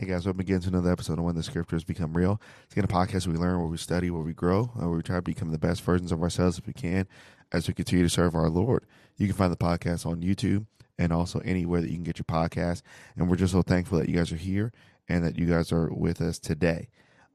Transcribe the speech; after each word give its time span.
Hey 0.00 0.06
guys, 0.06 0.26
welcome 0.26 0.38
again 0.38 0.60
to 0.60 0.68
another 0.68 0.92
episode 0.92 1.18
of 1.18 1.24
When 1.24 1.34
the 1.34 1.42
Scriptures 1.42 1.82
Become 1.82 2.16
Real. 2.16 2.40
It's 2.62 2.72
again 2.72 2.84
a 2.84 2.86
podcast 2.86 3.26
where 3.26 3.34
we 3.34 3.40
learn, 3.40 3.58
where 3.58 3.66
we 3.66 3.78
study, 3.78 4.12
where 4.12 4.22
we 4.22 4.32
grow, 4.32 4.66
where 4.66 4.88
we 4.90 5.02
try 5.02 5.16
to 5.16 5.22
become 5.22 5.50
the 5.50 5.58
best 5.58 5.82
versions 5.82 6.12
of 6.12 6.22
ourselves 6.22 6.56
if 6.56 6.68
we 6.68 6.72
can 6.72 7.08
as 7.50 7.66
we 7.66 7.74
continue 7.74 8.04
to 8.04 8.08
serve 8.08 8.36
our 8.36 8.48
Lord. 8.48 8.86
You 9.16 9.26
can 9.26 9.34
find 9.34 9.52
the 9.52 9.56
podcast 9.56 10.06
on 10.06 10.22
YouTube 10.22 10.66
and 11.00 11.12
also 11.12 11.40
anywhere 11.40 11.80
that 11.80 11.90
you 11.90 11.96
can 11.96 12.04
get 12.04 12.16
your 12.16 12.26
podcast. 12.26 12.82
And 13.16 13.28
we're 13.28 13.34
just 13.34 13.52
so 13.52 13.62
thankful 13.62 13.98
that 13.98 14.08
you 14.08 14.14
guys 14.14 14.30
are 14.30 14.36
here 14.36 14.72
and 15.08 15.24
that 15.24 15.36
you 15.36 15.46
guys 15.46 15.72
are 15.72 15.92
with 15.92 16.20
us 16.20 16.38
today. 16.38 16.90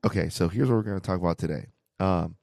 Okay, 0.05 0.29
so 0.29 0.47
here's 0.47 0.69
what 0.69 0.75
we're 0.75 0.83
going 0.83 1.01
to 1.01 1.05
talk 1.05 1.19
about 1.19 1.37
today. 1.37 1.65
Um, 1.99 2.37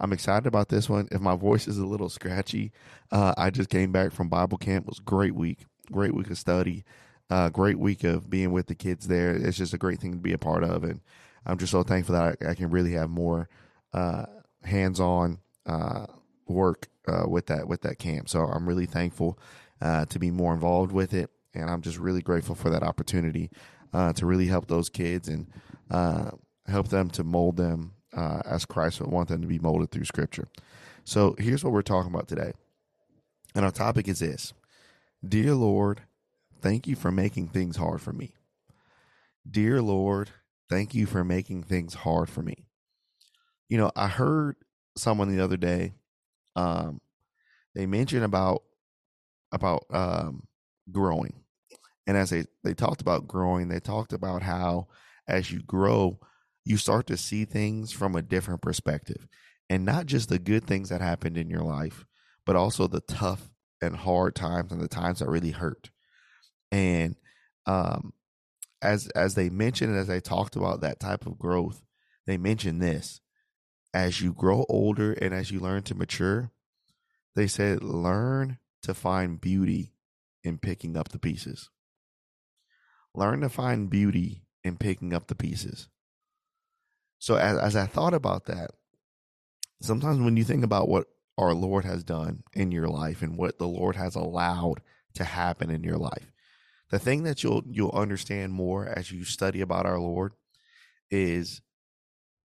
I'm 0.00 0.14
excited 0.14 0.46
about 0.46 0.70
this 0.70 0.88
one. 0.88 1.06
If 1.10 1.20
my 1.20 1.36
voice 1.36 1.68
is 1.68 1.76
a 1.76 1.84
little 1.84 2.08
scratchy, 2.08 2.72
uh, 3.12 3.34
I 3.36 3.50
just 3.50 3.68
came 3.68 3.92
back 3.92 4.12
from 4.12 4.30
Bible 4.30 4.56
camp. 4.56 4.86
It 4.86 4.88
was 4.88 5.00
great 5.00 5.34
week, 5.34 5.66
great 5.92 6.14
week 6.14 6.30
of 6.30 6.38
study 6.38 6.82
uh, 7.30 7.48
great 7.48 7.78
week 7.78 8.04
of 8.04 8.30
being 8.30 8.52
with 8.52 8.66
the 8.66 8.74
kids 8.74 9.08
there. 9.08 9.34
It's 9.34 9.56
just 9.56 9.74
a 9.74 9.78
great 9.78 10.00
thing 10.00 10.12
to 10.12 10.18
be 10.18 10.32
a 10.32 10.38
part 10.38 10.62
of, 10.64 10.84
and 10.84 11.00
I'm 11.44 11.58
just 11.58 11.72
so 11.72 11.82
thankful 11.82 12.14
that 12.14 12.38
I, 12.42 12.50
I 12.50 12.54
can 12.54 12.70
really 12.70 12.92
have 12.92 13.10
more 13.10 13.48
uh, 13.92 14.26
hands-on 14.62 15.38
uh, 15.64 16.06
work 16.46 16.88
uh, 17.08 17.28
with 17.28 17.46
that 17.46 17.66
with 17.68 17.82
that 17.82 17.98
camp. 17.98 18.28
So 18.28 18.40
I'm 18.40 18.68
really 18.68 18.86
thankful 18.86 19.38
uh, 19.80 20.04
to 20.06 20.18
be 20.18 20.30
more 20.30 20.54
involved 20.54 20.92
with 20.92 21.14
it, 21.14 21.30
and 21.54 21.68
I'm 21.70 21.82
just 21.82 21.98
really 21.98 22.22
grateful 22.22 22.54
for 22.54 22.70
that 22.70 22.82
opportunity 22.82 23.50
uh, 23.92 24.12
to 24.14 24.26
really 24.26 24.46
help 24.46 24.68
those 24.68 24.88
kids 24.88 25.28
and 25.28 25.46
help 26.66 26.88
them 26.88 27.10
to 27.10 27.24
mold 27.24 27.56
them 27.56 27.92
as 28.12 28.64
Christ 28.64 29.00
would 29.00 29.10
want 29.10 29.28
them 29.28 29.40
to 29.42 29.48
be 29.48 29.58
molded 29.58 29.90
through 29.90 30.04
Scripture. 30.04 30.48
So 31.04 31.36
here's 31.38 31.62
what 31.62 31.72
we're 31.72 31.82
talking 31.82 32.12
about 32.12 32.28
today, 32.28 32.52
and 33.54 33.64
our 33.64 33.70
topic 33.72 34.06
is 34.08 34.20
this: 34.20 34.52
Dear 35.26 35.54
Lord 35.54 36.02
thank 36.66 36.88
you 36.88 36.96
for 36.96 37.12
making 37.12 37.46
things 37.46 37.76
hard 37.76 38.00
for 38.00 38.12
me. 38.12 38.34
Dear 39.48 39.80
Lord, 39.80 40.30
thank 40.68 40.94
you 40.94 41.06
for 41.06 41.22
making 41.22 41.62
things 41.62 41.94
hard 41.94 42.28
for 42.28 42.42
me. 42.42 42.66
You 43.68 43.78
know, 43.78 43.92
I 43.94 44.08
heard 44.08 44.56
someone 44.96 45.34
the 45.34 45.44
other 45.44 45.56
day, 45.56 45.94
um, 46.56 47.00
they 47.76 47.86
mentioned 47.86 48.24
about 48.24 48.64
about 49.52 49.84
um, 49.90 50.42
growing, 50.90 51.34
and 52.04 52.16
as 52.16 52.30
they 52.30 52.46
they 52.64 52.74
talked 52.74 53.00
about 53.00 53.28
growing, 53.28 53.68
they 53.68 53.78
talked 53.78 54.12
about 54.12 54.42
how 54.42 54.88
as 55.28 55.52
you 55.52 55.62
grow, 55.62 56.18
you 56.64 56.76
start 56.78 57.06
to 57.06 57.16
see 57.16 57.44
things 57.44 57.92
from 57.92 58.16
a 58.16 58.22
different 58.22 58.60
perspective, 58.60 59.28
and 59.70 59.84
not 59.84 60.06
just 60.06 60.30
the 60.30 60.40
good 60.40 60.66
things 60.66 60.88
that 60.88 61.00
happened 61.00 61.38
in 61.38 61.48
your 61.48 61.62
life, 61.62 62.04
but 62.44 62.56
also 62.56 62.88
the 62.88 63.02
tough 63.02 63.50
and 63.80 63.94
hard 63.94 64.34
times 64.34 64.72
and 64.72 64.80
the 64.80 64.88
times 64.88 65.20
that 65.20 65.28
really 65.28 65.52
hurt. 65.52 65.90
And 66.70 67.16
um, 67.66 68.12
as 68.82 69.08
as 69.08 69.34
they 69.34 69.48
mentioned, 69.48 69.96
as 69.96 70.06
they 70.06 70.20
talked 70.20 70.56
about 70.56 70.80
that 70.80 71.00
type 71.00 71.26
of 71.26 71.38
growth, 71.38 71.82
they 72.26 72.36
mentioned 72.36 72.82
this: 72.82 73.20
as 73.94 74.20
you 74.20 74.32
grow 74.32 74.64
older 74.68 75.12
and 75.12 75.32
as 75.32 75.50
you 75.50 75.60
learn 75.60 75.82
to 75.84 75.94
mature, 75.94 76.50
they 77.34 77.46
said 77.46 77.82
learn 77.82 78.58
to 78.82 78.94
find 78.94 79.40
beauty 79.40 79.92
in 80.44 80.58
picking 80.58 80.96
up 80.96 81.08
the 81.08 81.18
pieces. 81.18 81.70
Learn 83.14 83.40
to 83.40 83.48
find 83.48 83.88
beauty 83.88 84.42
in 84.62 84.76
picking 84.76 85.14
up 85.14 85.26
the 85.28 85.34
pieces. 85.34 85.88
So 87.18 87.36
as 87.36 87.58
as 87.58 87.76
I 87.76 87.86
thought 87.86 88.14
about 88.14 88.46
that, 88.46 88.72
sometimes 89.80 90.20
when 90.20 90.36
you 90.36 90.44
think 90.44 90.64
about 90.64 90.88
what 90.88 91.06
our 91.38 91.54
Lord 91.54 91.84
has 91.84 92.04
done 92.04 92.42
in 92.52 92.72
your 92.72 92.88
life 92.88 93.22
and 93.22 93.36
what 93.36 93.58
the 93.58 93.68
Lord 93.68 93.96
has 93.96 94.14
allowed 94.14 94.80
to 95.14 95.24
happen 95.24 95.70
in 95.70 95.82
your 95.82 95.96
life, 95.96 96.30
the 96.90 96.98
thing 96.98 97.24
that 97.24 97.42
you'll 97.42 97.62
you'll 97.68 97.90
understand 97.92 98.52
more 98.52 98.86
as 98.86 99.10
you 99.10 99.24
study 99.24 99.60
about 99.60 99.86
our 99.86 99.98
Lord 99.98 100.32
is 101.10 101.60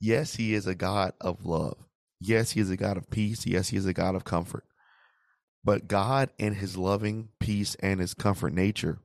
yes, 0.01 0.37
he 0.37 0.55
is 0.55 0.67
a 0.67 0.75
God 0.75 1.13
of 1.21 1.45
love. 1.45 1.77
Yes, 2.21 2.53
he 2.53 2.61
is 2.61 2.71
a 2.71 2.77
God 2.77 2.97
of 2.97 3.11
peace. 3.11 3.47
Yes, 3.47 3.69
he 3.69 3.77
is 3.77 3.87
a 3.87 3.93
God 3.93 4.15
of 4.15 4.25
comfort. 4.25 4.65
But 5.65 5.89
God, 5.89 6.31
in 6.39 6.55
his 6.55 6.77
loving 6.77 7.29
peace 7.41 7.75
and 7.81 8.01
his 8.01 8.15
comfort 8.15 8.53
nature, 8.53 8.99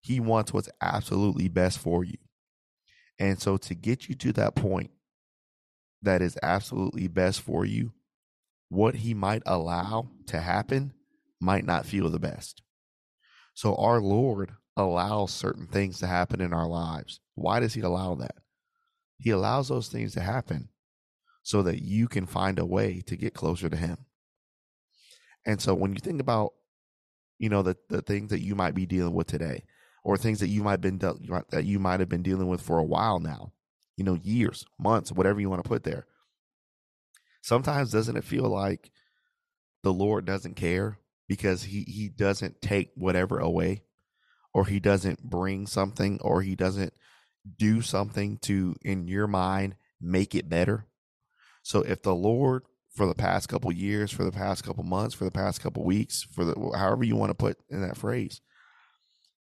he 0.00 0.20
wants 0.20 0.52
what's 0.52 0.68
absolutely 0.80 1.48
best 1.48 1.78
for 1.78 2.04
you. 2.04 2.18
And 3.18 3.40
so, 3.40 3.56
to 3.58 3.74
get 3.74 4.08
you 4.08 4.14
to 4.16 4.32
that 4.34 4.54
point 4.54 4.90
that 6.02 6.22
is 6.22 6.38
absolutely 6.42 7.08
best 7.08 7.40
for 7.40 7.64
you, 7.64 7.92
what 8.68 8.96
he 8.96 9.12
might 9.12 9.42
allow 9.44 10.08
to 10.26 10.40
happen 10.40 10.92
might 11.40 11.64
not 11.64 11.86
feel 11.86 12.08
the 12.08 12.18
best. 12.18 12.62
So 13.60 13.74
our 13.74 14.00
Lord 14.00 14.52
allows 14.74 15.34
certain 15.34 15.66
things 15.66 15.98
to 15.98 16.06
happen 16.06 16.40
in 16.40 16.54
our 16.54 16.66
lives. 16.66 17.20
Why 17.34 17.60
does 17.60 17.74
he 17.74 17.82
allow 17.82 18.14
that? 18.14 18.36
He 19.18 19.28
allows 19.28 19.68
those 19.68 19.88
things 19.88 20.14
to 20.14 20.22
happen 20.22 20.70
so 21.42 21.60
that 21.64 21.82
you 21.82 22.08
can 22.08 22.24
find 22.24 22.58
a 22.58 22.64
way 22.64 23.02
to 23.02 23.18
get 23.18 23.34
closer 23.34 23.68
to 23.68 23.76
him. 23.76 23.98
And 25.44 25.60
so 25.60 25.74
when 25.74 25.92
you 25.92 25.98
think 25.98 26.22
about 26.22 26.54
you 27.38 27.50
know 27.50 27.60
the 27.60 27.76
the 27.90 28.00
things 28.00 28.30
that 28.30 28.40
you 28.40 28.54
might 28.54 28.74
be 28.74 28.86
dealing 28.86 29.12
with 29.12 29.26
today 29.26 29.64
or 30.04 30.16
things 30.16 30.40
that 30.40 30.48
you 30.48 30.62
might 30.62 30.80
been 30.80 30.96
de- 30.96 31.44
that 31.50 31.66
you 31.66 31.78
might 31.78 32.00
have 32.00 32.08
been 32.08 32.22
dealing 32.22 32.48
with 32.48 32.62
for 32.62 32.78
a 32.78 32.82
while 32.82 33.18
now, 33.18 33.52
you 33.94 34.04
know, 34.04 34.18
years, 34.22 34.64
months, 34.78 35.12
whatever 35.12 35.38
you 35.38 35.50
want 35.50 35.62
to 35.62 35.68
put 35.68 35.84
there. 35.84 36.06
Sometimes 37.42 37.90
doesn't 37.90 38.16
it 38.16 38.24
feel 38.24 38.48
like 38.48 38.90
the 39.82 39.92
Lord 39.92 40.24
doesn't 40.24 40.56
care 40.56 40.96
because 41.30 41.62
he 41.62 41.84
he 41.86 42.08
doesn't 42.08 42.60
take 42.60 42.90
whatever 42.96 43.38
away 43.38 43.84
or 44.52 44.66
he 44.66 44.80
doesn't 44.80 45.22
bring 45.22 45.64
something 45.64 46.18
or 46.22 46.42
he 46.42 46.56
doesn't 46.56 46.92
do 47.56 47.80
something 47.80 48.36
to 48.38 48.74
in 48.82 49.06
your 49.06 49.28
mind 49.28 49.76
make 50.00 50.34
it 50.34 50.48
better. 50.48 50.86
So 51.62 51.82
if 51.82 52.02
the 52.02 52.14
lord 52.14 52.64
for 52.90 53.06
the 53.06 53.14
past 53.14 53.48
couple 53.48 53.70
years 53.70 54.10
for 54.10 54.24
the 54.24 54.32
past 54.32 54.64
couple 54.64 54.82
months 54.82 55.14
for 55.14 55.24
the 55.24 55.30
past 55.30 55.62
couple 55.62 55.84
weeks 55.84 56.26
for 56.32 56.44
the 56.44 56.54
however 56.76 57.04
you 57.04 57.14
want 57.14 57.30
to 57.30 57.34
put 57.34 57.56
in 57.70 57.80
that 57.80 57.96
phrase 57.96 58.40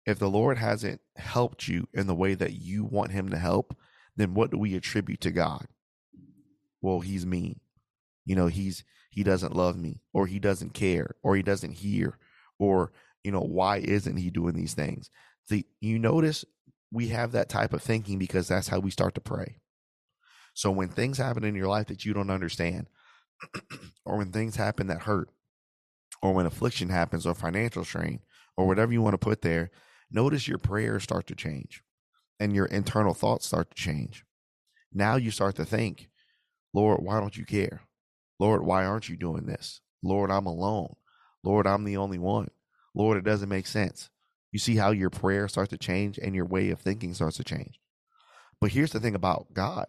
if 0.05 0.19
the 0.19 0.29
lord 0.29 0.57
hasn't 0.57 0.99
helped 1.15 1.69
you 1.69 1.87
in 1.93 2.07
the 2.07 2.13
way 2.13 2.33
that 2.33 2.51
you 2.51 2.83
want 2.83 3.13
him 3.13 3.29
to 3.29 3.37
help 3.37 3.73
then 4.17 4.33
what 4.33 4.51
do 4.51 4.57
we 4.57 4.75
attribute 4.75 5.21
to 5.21 5.31
god? 5.31 5.67
Well 6.81 6.99
he's 6.99 7.25
mean. 7.25 7.59
You 8.25 8.35
know 8.35 8.47
he's 8.47 8.83
he 9.11 9.23
doesn't 9.23 9.55
love 9.55 9.77
me 9.77 10.01
or 10.13 10.25
he 10.25 10.39
doesn't 10.39 10.73
care 10.73 11.15
or 11.21 11.35
he 11.35 11.43
doesn't 11.43 11.73
hear 11.73 12.17
or 12.57 12.91
you 13.23 13.31
know 13.31 13.41
why 13.41 13.77
isn't 13.77 14.17
he 14.17 14.31
doing 14.31 14.55
these 14.55 14.73
things? 14.73 15.09
The 15.49 15.65
you 15.81 15.99
notice 15.99 16.45
we 16.91 17.09
have 17.09 17.33
that 17.33 17.49
type 17.49 17.73
of 17.73 17.83
thinking 17.83 18.17
because 18.17 18.47
that's 18.47 18.69
how 18.69 18.79
we 18.79 18.89
start 18.89 19.13
to 19.15 19.21
pray. 19.21 19.59
So 20.53 20.71
when 20.71 20.89
things 20.89 21.17
happen 21.17 21.43
in 21.43 21.55
your 21.55 21.67
life 21.67 21.87
that 21.87 22.05
you 22.05 22.13
don't 22.13 22.29
understand 22.29 22.87
or 24.05 24.17
when 24.17 24.31
things 24.31 24.55
happen 24.55 24.87
that 24.87 25.03
hurt 25.03 25.29
or 26.21 26.33
when 26.33 26.45
affliction 26.45 26.89
happens 26.89 27.25
or 27.25 27.35
financial 27.35 27.83
strain 27.83 28.21
or 28.57 28.65
whatever 28.65 28.93
you 28.93 29.01
want 29.01 29.13
to 29.13 29.17
put 29.17 29.41
there 29.41 29.71
notice 30.09 30.47
your 30.47 30.57
prayers 30.57 31.03
start 31.03 31.27
to 31.27 31.35
change 31.35 31.83
and 32.39 32.53
your 32.53 32.65
internal 32.65 33.13
thoughts 33.13 33.45
start 33.45 33.69
to 33.69 33.75
change. 33.75 34.23
Now 34.93 35.17
you 35.17 35.31
start 35.31 35.55
to 35.57 35.65
think 35.65 36.07
lord 36.73 37.01
why 37.03 37.19
don't 37.19 37.35
you 37.35 37.45
care 37.45 37.81
Lord, 38.41 38.65
why 38.65 38.85
aren't 38.85 39.07
you 39.07 39.15
doing 39.15 39.45
this? 39.45 39.81
Lord, 40.01 40.31
I'm 40.31 40.47
alone. 40.47 40.95
Lord, 41.43 41.67
I'm 41.67 41.83
the 41.83 41.97
only 41.97 42.17
one. 42.17 42.49
Lord, 42.95 43.15
it 43.19 43.23
doesn't 43.23 43.47
make 43.47 43.67
sense. 43.67 44.09
You 44.51 44.57
see 44.57 44.77
how 44.77 44.89
your 44.89 45.11
prayer 45.11 45.47
starts 45.47 45.69
to 45.69 45.77
change 45.77 46.17
and 46.17 46.33
your 46.33 46.45
way 46.45 46.71
of 46.71 46.79
thinking 46.79 47.13
starts 47.13 47.37
to 47.37 47.43
change. 47.43 47.79
But 48.59 48.71
here's 48.71 48.93
the 48.93 48.99
thing 48.99 49.13
about 49.13 49.53
God 49.53 49.85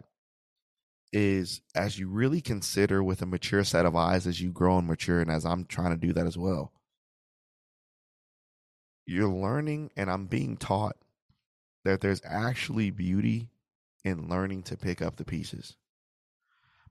is 1.14 1.62
as 1.75 1.99
you 1.99 2.10
really 2.10 2.43
consider 2.43 3.02
with 3.02 3.22
a 3.22 3.26
mature 3.26 3.64
set 3.64 3.87
of 3.87 3.96
eyes 3.96 4.26
as 4.26 4.43
you 4.43 4.52
grow 4.52 4.76
and 4.76 4.87
mature 4.87 5.22
and 5.22 5.31
as 5.31 5.46
I'm 5.46 5.64
trying 5.64 5.93
to 5.98 6.06
do 6.06 6.12
that 6.12 6.26
as 6.26 6.37
well. 6.37 6.72
You're 9.06 9.31
learning 9.31 9.93
and 9.96 10.10
I'm 10.10 10.26
being 10.26 10.58
taught 10.58 10.96
that 11.87 12.02
there's 12.02 12.20
actually 12.22 12.90
beauty 12.90 13.48
in 14.05 14.28
learning 14.28 14.64
to 14.64 14.76
pick 14.76 15.00
up 15.00 15.16
the 15.16 15.25
pieces. 15.25 15.76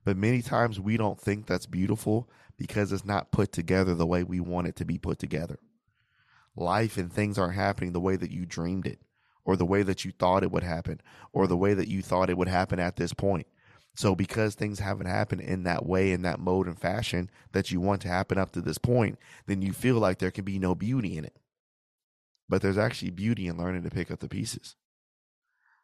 But 0.04 0.16
many 0.16 0.42
times 0.42 0.80
we 0.80 0.96
don't 0.96 1.20
think 1.20 1.46
that's 1.46 1.66
beautiful 1.66 2.28
because 2.58 2.92
it's 2.92 3.04
not 3.04 3.30
put 3.30 3.52
together 3.52 3.94
the 3.94 4.06
way 4.06 4.22
we 4.22 4.40
want 4.40 4.66
it 4.66 4.76
to 4.76 4.84
be 4.84 4.98
put 4.98 5.18
together. 5.18 5.58
Life 6.56 6.96
and 6.96 7.12
things 7.12 7.38
aren't 7.38 7.54
happening 7.54 7.92
the 7.92 8.00
way 8.00 8.16
that 8.16 8.30
you 8.30 8.44
dreamed 8.44 8.86
it, 8.86 9.00
or 9.44 9.56
the 9.56 9.64
way 9.64 9.82
that 9.82 10.04
you 10.04 10.12
thought 10.12 10.42
it 10.42 10.50
would 10.50 10.62
happen, 10.62 11.00
or 11.32 11.46
the 11.46 11.56
way 11.56 11.74
that 11.74 11.88
you 11.88 12.02
thought 12.02 12.30
it 12.30 12.36
would 12.36 12.48
happen 12.48 12.78
at 12.78 12.96
this 12.96 13.12
point. 13.12 13.46
So 13.94 14.14
because 14.14 14.54
things 14.54 14.78
haven't 14.78 15.06
happened 15.06 15.42
in 15.42 15.64
that 15.64 15.84
way, 15.84 16.12
in 16.12 16.22
that 16.22 16.40
mode 16.40 16.66
and 16.66 16.78
fashion 16.78 17.30
that 17.52 17.70
you 17.70 17.80
want 17.80 18.00
to 18.02 18.08
happen 18.08 18.38
up 18.38 18.52
to 18.52 18.60
this 18.60 18.78
point, 18.78 19.18
then 19.46 19.62
you 19.62 19.72
feel 19.72 19.96
like 19.96 20.18
there 20.18 20.30
can 20.30 20.44
be 20.44 20.58
no 20.58 20.74
beauty 20.74 21.16
in 21.16 21.24
it. 21.24 21.36
But 22.48 22.62
there's 22.62 22.78
actually 22.78 23.10
beauty 23.10 23.46
in 23.46 23.58
learning 23.58 23.82
to 23.82 23.90
pick 23.90 24.10
up 24.10 24.20
the 24.20 24.28
pieces. 24.28 24.76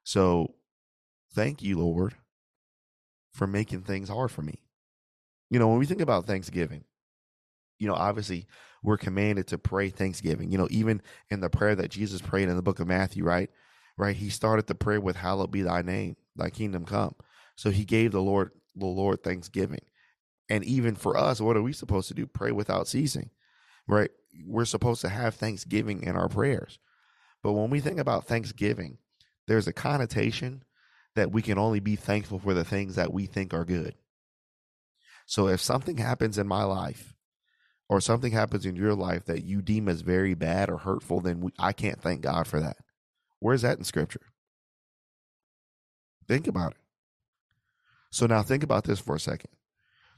So 0.05 0.55
thank 1.35 1.62
you, 1.62 1.79
Lord, 1.79 2.14
for 3.38 3.46
making 3.46 3.82
things 3.82 4.08
hard 4.08 4.32
for 4.32 4.43
me. 4.43 4.58
You 5.49 5.61
know, 5.61 5.69
when 5.69 5.79
we 5.79 5.87
think 5.87 6.00
about 6.00 6.26
Thanksgiving, 6.26 6.85
you 7.79 7.87
know, 7.87 7.94
obviously 7.94 8.49
we're 8.82 8.99
commanded 8.99 9.46
to 9.46 9.58
pray 9.58 9.90
Thanksgiving. 9.90 10.50
You 10.50 10.58
know, 10.58 10.67
even 10.70 11.00
in 11.31 11.40
the 11.40 11.49
prayer 11.49 11.76
that 11.76 11.93
Jesus 11.93 12.20
prayed 12.20 12.49
in 12.49 12.56
the 12.56 12.62
book 12.62 12.81
of 12.81 12.88
Matthew, 12.88 13.25
right? 13.25 13.49
Right. 13.96 14.17
He 14.17 14.29
started 14.29 14.67
the 14.67 14.75
prayer 14.75 15.00
with 15.00 15.17
hallowed 15.17 15.52
be 15.52 15.62
thy 15.62 15.82
name, 15.82 16.17
thy 16.37 16.50
kingdom 16.50 16.85
come. 16.85 17.14
So 17.56 17.70
he 17.70 17.85
gave 17.85 18.12
the 18.12 18.20
Lord 18.20 18.50
the 18.75 18.87
Lord 18.87 19.23
thanksgiving. 19.23 19.82
And 20.50 20.64
even 20.64 20.94
for 20.94 21.17
us, 21.17 21.40
what 21.40 21.56
are 21.56 21.62
we 21.62 21.73
supposed 21.73 22.08
to 22.08 22.14
do? 22.14 22.26
Pray 22.26 22.52
without 22.52 22.88
ceasing. 22.88 23.31
Right? 23.87 24.11
We're 24.44 24.64
supposed 24.64 25.00
to 25.02 25.08
have 25.08 25.37
thanksgiving 25.37 26.02
in 26.02 26.17
our 26.17 26.29
prayers. 26.29 26.79
But 27.43 27.52
when 27.52 27.70
we 27.70 27.81
think 27.81 27.99
about 27.99 28.26
thanksgiving, 28.26 28.99
there's 29.46 29.69
a 29.69 29.73
connotation 29.73 30.64
that 31.19 31.32
we 31.32 31.43
can 31.43 31.59
only 31.59 31.81
be 31.81 31.97
thankful 31.97 32.38
for 32.38 32.55
the 32.55 32.65
things 32.65 32.94
that 32.94 33.12
we 33.12 33.26
think 33.26 33.53
are 33.53 33.65
good. 33.65 33.94
So 35.26 35.49
if 35.49 35.61
something 35.61 35.99
happens 35.99 36.38
in 36.38 36.47
my 36.47 36.65
life 36.65 37.15
or 37.88 38.00
something 38.00 38.32
happens 38.32 38.65
in 38.65 38.76
your 38.76 38.94
life 38.94 39.26
that 39.26 39.44
you 39.44 39.61
deem 39.61 39.88
as 39.88 40.00
very 40.00 40.35
bad 40.35 40.70
or 40.70 40.79
hurtful, 40.79 41.20
then 41.20 41.41
we, 41.41 41.53
I 41.59 41.73
can't 41.73 42.00
thank 42.00 42.23
God 42.23 42.47
for 42.47 42.61
that. 42.61 42.76
Where's 43.38 43.62
that 43.62 43.79
in 43.79 43.85
scripture? 43.85 44.32
Think 46.26 46.47
about 46.47 46.73
it. 46.73 46.79
So 48.11 48.26
now 48.26 48.43
think 48.43 48.62
about 48.62 48.85
this 48.85 49.00
for 49.00 49.14
a 49.14 49.21
second. 49.21 49.50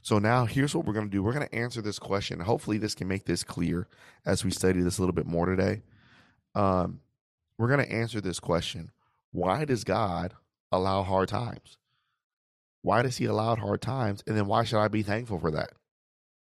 So 0.01 0.17
now 0.17 0.45
here's 0.45 0.73
what 0.73 0.85
we're 0.85 0.93
going 0.93 1.07
to 1.07 1.11
do. 1.11 1.21
We're 1.21 1.33
going 1.33 1.47
to 1.47 1.55
answer 1.55 1.81
this 1.81 1.99
question. 1.99 2.39
Hopefully 2.39 2.77
this 2.77 2.95
can 2.95 3.07
make 3.07 3.25
this 3.25 3.43
clear 3.43 3.87
as 4.25 4.43
we 4.43 4.51
study 4.51 4.81
this 4.81 4.97
a 4.97 5.01
little 5.01 5.13
bit 5.13 5.27
more 5.27 5.45
today. 5.45 5.83
Um, 6.55 7.01
we're 7.57 7.67
going 7.67 7.85
to 7.85 7.91
answer 7.91 8.19
this 8.19 8.39
question. 8.39 8.91
Why 9.31 9.65
does 9.65 9.83
God 9.83 10.33
allow 10.71 11.03
hard 11.03 11.29
times? 11.29 11.77
Why 12.81 13.01
does 13.01 13.17
he 13.17 13.25
allow 13.25 13.55
hard 13.55 13.81
times? 13.81 14.23
And 14.25 14.35
then 14.35 14.47
why 14.47 14.63
should 14.63 14.79
I 14.79 14.87
be 14.87 15.03
thankful 15.03 15.39
for 15.39 15.51
that? 15.51 15.71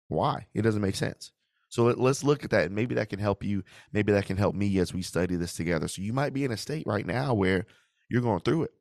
Why? 0.09 0.47
It 0.55 0.63
doesn't 0.63 0.81
make 0.81 0.97
sense. 0.97 1.33
So 1.69 1.85
let, 1.85 1.99
us 1.99 2.25
look 2.25 2.43
at 2.43 2.51
that 2.51 2.67
and 2.67 2.75
maybe 2.75 2.97
that 2.97 3.11
can 3.11 3.21
help 3.21 3.45
you. 3.45 3.63
Maybe 3.93 4.13
that 4.13 4.27
can 4.27 4.37
help 4.37 4.55
me 4.55 4.79
as 4.79 4.93
we 4.93 5.03
study 5.03 5.37
this 5.37 5.55
together. 5.55 5.87
So 5.87 6.03
you 6.03 6.13
might 6.13 6.33
be 6.33 6.45
in 6.45 6.51
a 6.51 6.57
state 6.57 6.87
right 6.87 7.07
now 7.07 7.33
where 7.33 7.67
you're 8.09 8.23
going 8.23 8.41
through 8.41 8.65
it 8.65 8.73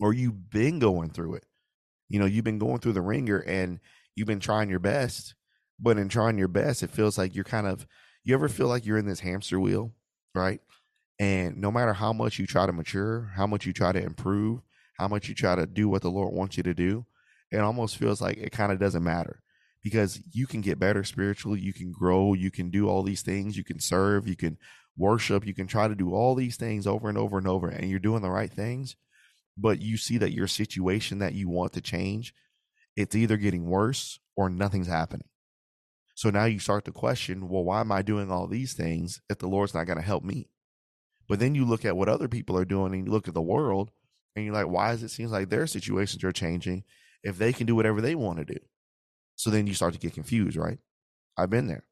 or 0.00 0.12
you've 0.12 0.50
been 0.50 0.78
going 0.80 1.10
through 1.10 1.34
it. 1.34 1.44
You 2.08 2.18
know, 2.18 2.26
you've 2.26 2.44
been 2.44 2.58
going 2.58 2.80
through 2.80 2.94
the 2.94 3.02
ringer 3.02 3.38
and 3.38 3.78
you've 4.16 4.26
been 4.26 4.40
trying 4.40 4.68
your 4.68 4.80
best, 4.80 5.34
but 5.78 5.98
in 5.98 6.08
trying 6.08 6.38
your 6.38 6.48
best, 6.48 6.82
it 6.82 6.90
feels 6.90 7.18
like 7.18 7.34
you're 7.34 7.44
kind 7.44 7.66
of, 7.66 7.86
you 8.24 8.34
ever 8.34 8.48
feel 8.48 8.66
like 8.66 8.84
you're 8.84 8.98
in 8.98 9.06
this 9.06 9.20
hamster 9.20 9.60
wheel, 9.60 9.92
right? 10.34 10.60
And 11.18 11.56
no 11.56 11.70
matter 11.70 11.92
how 11.92 12.12
much 12.12 12.38
you 12.38 12.46
try 12.46 12.66
to 12.66 12.72
mature, 12.72 13.32
how 13.34 13.46
much 13.46 13.64
you 13.64 13.72
try 13.72 13.92
to 13.92 14.02
improve, 14.02 14.60
how 14.98 15.08
much 15.08 15.28
you 15.28 15.34
try 15.34 15.54
to 15.54 15.66
do 15.66 15.88
what 15.88 16.02
the 16.02 16.10
Lord 16.10 16.34
wants 16.34 16.56
you 16.56 16.62
to 16.64 16.74
do, 16.74 17.06
it 17.50 17.58
almost 17.58 17.96
feels 17.96 18.20
like 18.20 18.36
it 18.38 18.52
kind 18.52 18.72
of 18.72 18.78
doesn't 18.78 19.04
matter 19.04 19.42
because 19.82 20.20
you 20.32 20.46
can 20.46 20.60
get 20.60 20.80
better 20.80 21.04
spiritually, 21.04 21.60
you 21.60 21.72
can 21.72 21.92
grow, 21.92 22.34
you 22.34 22.50
can 22.50 22.70
do 22.70 22.88
all 22.88 23.02
these 23.02 23.22
things, 23.22 23.56
you 23.56 23.64
can 23.64 23.78
serve, 23.78 24.26
you 24.26 24.36
can 24.36 24.58
worship, 24.96 25.46
you 25.46 25.54
can 25.54 25.66
try 25.66 25.86
to 25.86 25.94
do 25.94 26.12
all 26.12 26.34
these 26.34 26.56
things 26.56 26.86
over 26.86 27.08
and 27.08 27.16
over 27.16 27.38
and 27.38 27.46
over, 27.46 27.68
and 27.68 27.88
you're 27.88 28.00
doing 28.00 28.22
the 28.22 28.30
right 28.30 28.52
things, 28.52 28.96
but 29.56 29.80
you 29.80 29.96
see 29.96 30.18
that 30.18 30.32
your 30.32 30.48
situation 30.48 31.18
that 31.18 31.34
you 31.34 31.48
want 31.48 31.72
to 31.72 31.80
change, 31.80 32.34
it's 32.96 33.14
either 33.14 33.36
getting 33.36 33.66
worse 33.66 34.18
or 34.34 34.50
nothing's 34.50 34.88
happening. 34.88 35.28
So 36.14 36.30
now 36.30 36.46
you 36.46 36.58
start 36.58 36.84
to 36.86 36.92
question, 36.92 37.48
well, 37.48 37.62
why 37.62 37.80
am 37.80 37.92
I 37.92 38.02
doing 38.02 38.30
all 38.30 38.48
these 38.48 38.72
things 38.72 39.20
if 39.28 39.38
the 39.38 39.46
Lord's 39.46 39.74
not 39.74 39.86
going 39.86 39.98
to 39.98 40.04
help 40.04 40.24
me? 40.24 40.48
But 41.28 41.40
then 41.40 41.54
you 41.54 41.64
look 41.64 41.84
at 41.84 41.96
what 41.96 42.08
other 42.08 42.28
people 42.28 42.56
are 42.56 42.64
doing 42.64 42.94
and 42.94 43.06
you 43.06 43.12
look 43.12 43.28
at 43.28 43.34
the 43.34 43.42
world 43.42 43.90
and 44.34 44.44
you're 44.44 44.54
like, 44.54 44.68
why 44.68 44.92
does 44.92 45.02
it 45.02 45.10
seem 45.10 45.28
like 45.28 45.48
their 45.48 45.66
situations 45.66 46.22
are 46.22 46.32
changing 46.32 46.84
if 47.22 47.38
they 47.38 47.52
can 47.52 47.66
do 47.66 47.74
whatever 47.74 48.00
they 48.00 48.14
want 48.14 48.38
to 48.38 48.44
do? 48.44 48.58
So 49.34 49.50
then 49.50 49.66
you 49.66 49.74
start 49.74 49.94
to 49.94 50.00
get 50.00 50.14
confused, 50.14 50.56
right? 50.56 50.78
I've 51.36 51.50
been 51.50 51.66
there. 51.66 51.84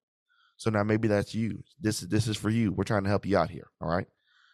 So 0.56 0.70
now 0.70 0.84
maybe 0.84 1.08
that's 1.08 1.34
you. 1.34 1.62
This 1.80 2.02
is 2.02 2.08
this 2.08 2.28
is 2.28 2.36
for 2.36 2.50
you. 2.50 2.72
We're 2.72 2.84
trying 2.84 3.04
to 3.04 3.10
help 3.10 3.26
you 3.26 3.36
out 3.36 3.50
here. 3.50 3.68
All 3.80 3.88
right. 3.88 4.06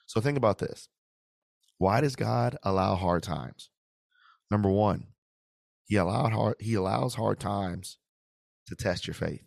So 0.06 0.20
think 0.20 0.38
about 0.38 0.58
this. 0.58 0.88
Why 1.78 2.00
does 2.00 2.16
God 2.16 2.56
allow 2.62 2.94
hard 2.96 3.22
times? 3.22 3.70
Number 4.50 4.68
one, 4.68 5.08
He 5.84 5.96
allowed 5.96 6.32
hard 6.32 6.56
He 6.58 6.74
allows 6.74 7.14
hard 7.14 7.38
times 7.38 7.98
to 8.66 8.74
test 8.74 9.06
your 9.06 9.14
faith. 9.14 9.44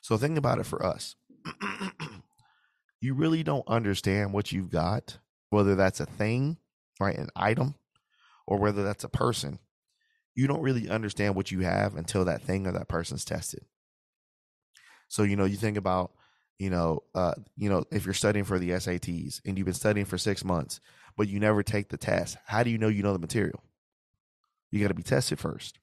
So 0.00 0.16
think 0.16 0.38
about 0.38 0.58
it 0.58 0.66
for 0.66 0.84
us. 0.84 1.16
You 3.04 3.12
really 3.12 3.42
don't 3.42 3.68
understand 3.68 4.32
what 4.32 4.50
you've 4.50 4.70
got, 4.70 5.18
whether 5.50 5.74
that's 5.74 6.00
a 6.00 6.06
thing, 6.06 6.56
right, 6.98 7.18
an 7.18 7.28
item, 7.36 7.74
or 8.46 8.56
whether 8.56 8.82
that's 8.82 9.04
a 9.04 9.10
person, 9.10 9.58
you 10.34 10.46
don't 10.46 10.62
really 10.62 10.88
understand 10.88 11.34
what 11.34 11.50
you 11.50 11.60
have 11.60 11.96
until 11.96 12.24
that 12.24 12.40
thing 12.40 12.66
or 12.66 12.72
that 12.72 12.88
person's 12.88 13.26
tested. 13.26 13.62
So, 15.08 15.22
you 15.22 15.36
know, 15.36 15.44
you 15.44 15.56
think 15.56 15.76
about, 15.76 16.12
you 16.58 16.70
know, 16.70 17.02
uh, 17.14 17.34
you 17.58 17.68
know, 17.68 17.84
if 17.90 18.06
you're 18.06 18.14
studying 18.14 18.46
for 18.46 18.58
the 18.58 18.70
SATs 18.70 19.42
and 19.44 19.58
you've 19.58 19.66
been 19.66 19.74
studying 19.74 20.06
for 20.06 20.16
six 20.16 20.42
months, 20.42 20.80
but 21.14 21.28
you 21.28 21.38
never 21.38 21.62
take 21.62 21.90
the 21.90 21.98
test, 21.98 22.38
how 22.46 22.62
do 22.62 22.70
you 22.70 22.78
know 22.78 22.88
you 22.88 23.02
know 23.02 23.12
the 23.12 23.18
material? 23.18 23.62
You 24.70 24.80
got 24.80 24.88
to 24.88 24.94
be 24.94 25.02
tested 25.02 25.38
first. 25.38 25.78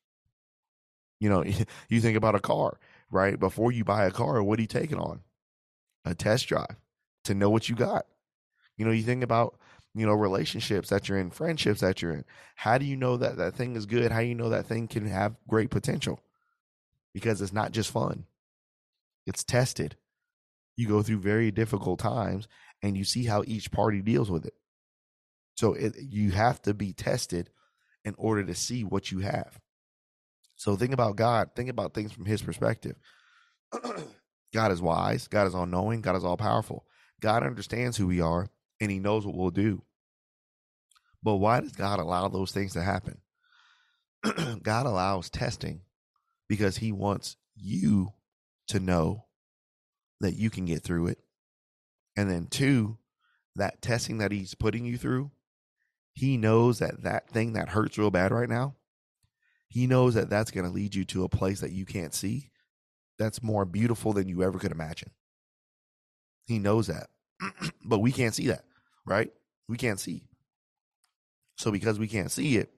You 1.20 1.30
know, 1.30 1.44
you 1.88 2.02
think 2.02 2.18
about 2.18 2.34
a 2.34 2.40
car, 2.40 2.80
right? 3.12 3.40
Before 3.40 3.72
you 3.72 3.84
buy 3.84 4.06
a 4.08 4.12
car, 4.12 4.42
what 4.42 4.58
are 4.58 4.64
you 4.64 4.68
taking 4.68 5.00
on? 5.00 5.22
A 6.04 6.16
test 6.16 6.48
drive 6.48 6.81
to 7.26 7.34
know 7.34 7.50
what 7.50 7.70
you 7.70 7.76
got. 7.76 8.06
You 8.78 8.86
know, 8.86 8.92
you 8.92 9.04
think 9.04 9.24
about 9.24 9.58
you 9.94 10.06
know 10.06 10.14
relationships 10.14 10.90
that 10.90 11.10
you're 11.10 11.18
in 11.18 11.30
friendships 11.30 11.82
that 11.82 12.02
you're 12.02 12.14
in. 12.14 12.26
How 12.56 12.78
do 12.78 12.86
you 12.86 12.96
know 12.96 13.18
that 13.18 13.38
that 13.38 13.56
thing 13.56 13.76
is 13.76 13.86
good? 13.86 14.12
How 14.12 14.22
do 14.22 14.26
you 14.26 14.36
know 14.36 14.50
that 14.50 14.66
thing 14.66 14.88
can 14.88 15.06
have 15.08 15.36
great 15.48 15.70
potential? 15.70 16.20
Because 17.14 17.42
it's 17.42 17.54
not 17.54 17.72
just 17.72 17.92
fun. 17.92 18.26
It's 19.26 19.44
tested. 19.44 19.98
You 20.78 20.88
go 20.88 21.04
through 21.04 21.20
very 21.20 21.52
difficult 21.52 22.00
times 22.00 22.48
and 22.82 22.98
you 22.98 23.04
see 23.04 23.26
how 23.26 23.44
each 23.46 23.72
party 23.72 24.02
deals 24.02 24.32
with 24.32 24.46
it. 24.46 24.54
So 25.56 25.74
it, 25.74 25.96
you 26.00 26.32
have 26.32 26.62
to 26.64 26.74
be 26.74 26.94
tested 26.94 27.50
in 28.04 28.16
order 28.18 28.44
to 28.44 28.56
see 28.56 28.84
what 28.84 29.12
you 29.12 29.20
have. 29.20 29.60
So 30.56 30.75
think 30.75 30.94
about 30.94 31.18
god. 31.18 31.51
Think 31.56 31.70
about 31.70 31.94
things 31.94 32.13
from 32.13 32.25
his 32.25 32.42
perspective. 32.42 32.96
God 34.54 34.72
is 34.72 34.82
wise. 34.82 35.28
God 35.28 35.48
is 35.48 35.56
all 35.56 35.66
knowing 35.66 36.01
god 36.01 36.16
is 36.16 36.25
all 36.25 36.38
powerful 36.38 36.86
god 37.22 37.44
understands 37.44 37.98
who 37.98 38.08
we 38.08 38.22
are 38.22 38.50
and 38.80 38.92
he 38.92 39.00
knows 39.00 39.25
what 39.25 39.36
we'll 39.36 39.51
do. 39.51 39.84
But 41.24 41.36
why 41.36 41.60
does 41.60 41.74
God 41.74 42.00
allow 42.00 42.28
those 42.28 42.51
things 42.51 42.74
to 42.74 42.82
happen? 42.82 43.20
God 44.63 44.86
allows 44.88 45.30
testing 45.30 45.82
because 46.50 46.78
he 46.78 46.92
wants 46.92 47.38
you 47.56 48.13
to 48.68 48.80
know 48.80 49.25
that 50.20 50.36
you 50.36 50.50
can 50.50 50.66
get 50.66 50.84
through 50.84 51.08
it. 51.08 51.20
And 52.18 52.30
then, 52.30 52.48
two, 52.48 52.98
that 53.56 53.82
testing 53.82 54.18
that 54.18 54.32
he's 54.32 54.56
putting 54.56 54.86
you 54.86 54.98
through, 54.98 55.32
he 56.13 56.38
knows 56.38 56.80
that 56.80 57.04
that 57.04 57.30
thing 57.30 57.54
that 57.54 57.70
hurts 57.70 57.98
real 57.98 58.12
bad 58.12 58.32
right 58.32 58.50
now, 58.50 58.75
he 59.68 59.88
knows 59.88 60.16
that 60.16 60.30
that's 60.30 60.51
going 60.51 60.66
to 60.66 60.74
lead 60.74 60.96
you 60.96 61.06
to 61.06 61.24
a 61.24 61.30
place 61.30 61.62
that 61.62 61.72
you 61.72 61.86
can't 61.86 62.13
see 62.13 62.50
that's 63.18 63.44
more 63.44 63.66
beautiful 63.66 64.13
than 64.13 64.28
you 64.28 64.44
ever 64.44 64.58
could 64.58 64.72
imagine. 64.72 65.12
He 66.51 66.60
knows 66.60 66.88
that, 66.88 67.08
but 67.86 68.00
we 68.00 68.12
can't 68.12 68.36
see 68.36 68.48
that 68.48 68.63
right? 69.05 69.31
We 69.67 69.77
can't 69.77 70.00
see. 70.00 70.24
So 71.58 71.72
because 71.72 72.00
we 72.00 72.08
can't 72.08 72.31
see 72.31 72.58
it, 72.58 72.72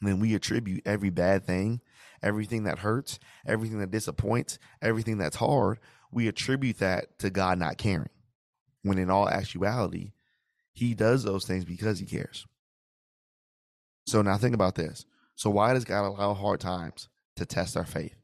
then 0.00 0.20
we 0.20 0.34
attribute 0.34 0.82
every 0.86 1.10
bad 1.10 1.44
thing, 1.44 1.80
everything 2.22 2.64
that 2.64 2.80
hurts, 2.80 3.18
everything 3.46 3.80
that 3.80 3.90
disappoints, 3.90 4.58
everything 4.80 5.18
that's 5.18 5.36
hard, 5.36 5.78
we 6.12 6.28
attribute 6.28 6.78
that 6.78 7.18
to 7.18 7.30
God 7.30 7.58
not 7.58 7.78
caring. 7.78 8.08
When 8.82 8.98
in 8.98 9.10
all 9.10 9.28
actuality, 9.28 10.12
he 10.72 10.94
does 10.94 11.24
those 11.24 11.44
things 11.44 11.64
because 11.64 11.98
he 11.98 12.06
cares. 12.06 12.46
So 14.06 14.22
now 14.22 14.38
think 14.38 14.54
about 14.54 14.76
this. 14.76 15.04
So 15.34 15.50
why 15.50 15.74
does 15.74 15.84
God 15.84 16.06
allow 16.06 16.34
hard 16.34 16.60
times 16.60 17.08
to 17.36 17.44
test 17.44 17.76
our 17.76 17.84
faith? 17.84 18.17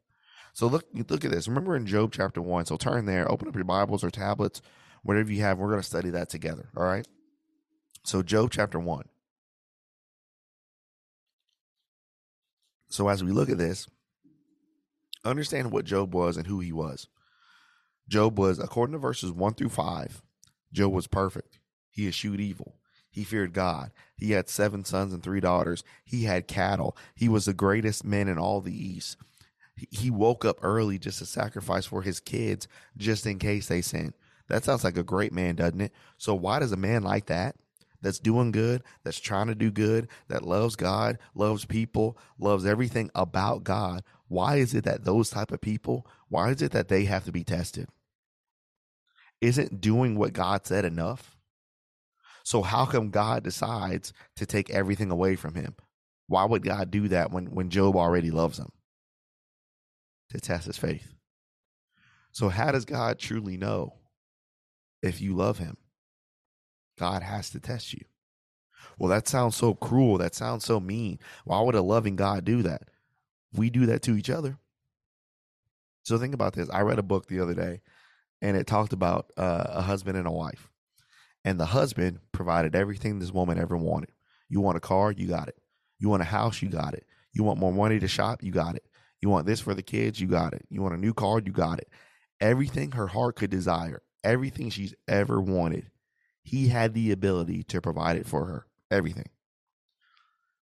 So 0.54 0.66
look 0.66 0.86
look 1.08 1.24
at 1.24 1.30
this. 1.30 1.48
Remember 1.48 1.76
in 1.76 1.86
Job 1.86 2.12
chapter 2.12 2.40
1. 2.40 2.66
So 2.66 2.76
turn 2.76 3.04
there, 3.04 3.30
open 3.30 3.48
up 3.48 3.54
your 3.54 3.64
Bibles 3.64 4.02
or 4.02 4.10
tablets 4.10 4.62
whatever 5.04 5.30
you 5.30 5.42
have, 5.42 5.58
we're 5.58 5.68
going 5.68 5.80
to 5.80 5.86
study 5.86 6.10
that 6.10 6.28
together. 6.28 6.68
All 6.76 6.82
right. 6.82 7.06
So, 8.02 8.22
Job 8.22 8.50
chapter 8.50 8.80
1. 8.80 9.04
So, 12.88 13.08
as 13.08 13.22
we 13.22 13.30
look 13.30 13.48
at 13.48 13.58
this, 13.58 13.86
understand 15.24 15.70
what 15.70 15.84
Job 15.84 16.12
was 16.12 16.36
and 16.36 16.46
who 16.46 16.60
he 16.60 16.72
was. 16.72 17.06
Job 18.08 18.38
was, 18.38 18.58
according 18.58 18.92
to 18.92 18.98
verses 18.98 19.30
1 19.30 19.54
through 19.54 19.70
5, 19.70 20.22
Job 20.72 20.92
was 20.92 21.06
perfect. 21.06 21.60
He 21.90 22.08
eschewed 22.08 22.40
evil. 22.40 22.76
He 23.10 23.24
feared 23.24 23.52
God. 23.52 23.92
He 24.16 24.32
had 24.32 24.48
seven 24.48 24.84
sons 24.84 25.12
and 25.12 25.22
three 25.22 25.40
daughters. 25.40 25.84
He 26.04 26.24
had 26.24 26.48
cattle. 26.48 26.96
He 27.14 27.28
was 27.28 27.44
the 27.44 27.54
greatest 27.54 28.04
man 28.04 28.28
in 28.28 28.38
all 28.38 28.60
the 28.60 28.76
East. 28.76 29.16
He 29.76 30.10
woke 30.10 30.44
up 30.44 30.58
early 30.62 30.98
just 30.98 31.18
to 31.18 31.26
sacrifice 31.26 31.86
for 31.86 32.02
his 32.02 32.20
kids, 32.20 32.68
just 32.96 33.26
in 33.26 33.38
case 33.38 33.66
they 33.66 33.82
sin. 33.82 34.14
That 34.48 34.64
sounds 34.64 34.84
like 34.84 34.96
a 34.96 35.02
great 35.02 35.32
man, 35.32 35.56
doesn't 35.56 35.80
it? 35.80 35.92
So, 36.18 36.34
why 36.34 36.58
does 36.58 36.72
a 36.72 36.76
man 36.76 37.02
like 37.02 37.26
that, 37.26 37.56
that's 38.00 38.18
doing 38.18 38.52
good, 38.52 38.82
that's 39.02 39.18
trying 39.18 39.48
to 39.48 39.54
do 39.54 39.70
good, 39.70 40.08
that 40.28 40.44
loves 40.44 40.76
God, 40.76 41.18
loves 41.34 41.64
people, 41.64 42.18
loves 42.38 42.66
everything 42.66 43.10
about 43.14 43.64
God, 43.64 44.04
why 44.28 44.56
is 44.56 44.74
it 44.74 44.84
that 44.84 45.04
those 45.04 45.30
type 45.30 45.50
of 45.50 45.60
people, 45.60 46.06
why 46.28 46.50
is 46.50 46.62
it 46.62 46.72
that 46.72 46.88
they 46.88 47.04
have 47.04 47.24
to 47.24 47.32
be 47.32 47.44
tested? 47.44 47.88
Isn't 49.40 49.80
doing 49.80 50.16
what 50.16 50.32
God 50.32 50.66
said 50.66 50.84
enough? 50.84 51.36
So 52.44 52.62
how 52.62 52.84
come 52.84 53.10
God 53.10 53.42
decides 53.42 54.12
to 54.36 54.44
take 54.44 54.70
everything 54.70 55.10
away 55.10 55.36
from 55.36 55.54
him? 55.54 55.76
Why 56.26 56.44
would 56.44 56.62
God 56.62 56.90
do 56.90 57.08
that 57.08 57.30
when, 57.30 57.46
when 57.46 57.70
Job 57.70 57.96
already 57.96 58.30
loves 58.30 58.58
him? 58.58 58.70
To 60.34 60.40
test 60.40 60.66
his 60.66 60.76
faith. 60.76 61.14
So 62.32 62.48
how 62.48 62.72
does 62.72 62.84
God 62.84 63.20
truly 63.20 63.56
know 63.56 63.94
if 65.00 65.20
you 65.20 65.32
love 65.36 65.58
him? 65.58 65.76
God 66.98 67.22
has 67.22 67.50
to 67.50 67.60
test 67.60 67.92
you. 67.92 68.04
Well, 68.98 69.10
that 69.10 69.28
sounds 69.28 69.54
so 69.54 69.74
cruel. 69.74 70.18
That 70.18 70.34
sounds 70.34 70.64
so 70.64 70.80
mean. 70.80 71.20
Why 71.44 71.60
would 71.60 71.76
a 71.76 71.82
loving 71.82 72.16
God 72.16 72.44
do 72.44 72.62
that? 72.62 72.88
We 73.52 73.70
do 73.70 73.86
that 73.86 74.02
to 74.02 74.16
each 74.16 74.28
other. 74.28 74.58
So 76.02 76.18
think 76.18 76.34
about 76.34 76.54
this. 76.54 76.68
I 76.68 76.80
read 76.80 76.98
a 76.98 77.04
book 77.04 77.28
the 77.28 77.38
other 77.38 77.54
day 77.54 77.80
and 78.42 78.56
it 78.56 78.66
talked 78.66 78.92
about 78.92 79.30
uh, 79.36 79.66
a 79.68 79.82
husband 79.82 80.18
and 80.18 80.26
a 80.26 80.32
wife. 80.32 80.68
And 81.44 81.60
the 81.60 81.66
husband 81.66 82.18
provided 82.32 82.74
everything 82.74 83.20
this 83.20 83.30
woman 83.30 83.56
ever 83.56 83.76
wanted. 83.76 84.10
You 84.48 84.60
want 84.60 84.78
a 84.78 84.80
car, 84.80 85.12
you 85.12 85.28
got 85.28 85.46
it. 85.46 85.58
You 86.00 86.08
want 86.08 86.22
a 86.22 86.26
house, 86.26 86.60
you 86.60 86.70
got 86.70 86.94
it. 86.94 87.06
You 87.32 87.44
want 87.44 87.60
more 87.60 87.72
money 87.72 88.00
to 88.00 88.08
shop, 88.08 88.42
you 88.42 88.50
got 88.50 88.74
it. 88.74 88.84
You 89.20 89.30
want 89.30 89.46
this 89.46 89.60
for 89.60 89.74
the 89.74 89.82
kids, 89.82 90.20
you 90.20 90.26
got 90.26 90.52
it. 90.52 90.66
You 90.68 90.82
want 90.82 90.94
a 90.94 90.98
new 90.98 91.14
car, 91.14 91.40
you 91.44 91.52
got 91.52 91.78
it. 91.78 91.88
Everything 92.40 92.92
her 92.92 93.06
heart 93.06 93.36
could 93.36 93.50
desire, 93.50 94.02
everything 94.22 94.70
she's 94.70 94.94
ever 95.08 95.40
wanted, 95.40 95.90
he 96.42 96.68
had 96.68 96.92
the 96.92 97.10
ability 97.10 97.62
to 97.64 97.80
provide 97.80 98.16
it 98.16 98.26
for 98.26 98.44
her. 98.46 98.66
Everything. 98.90 99.30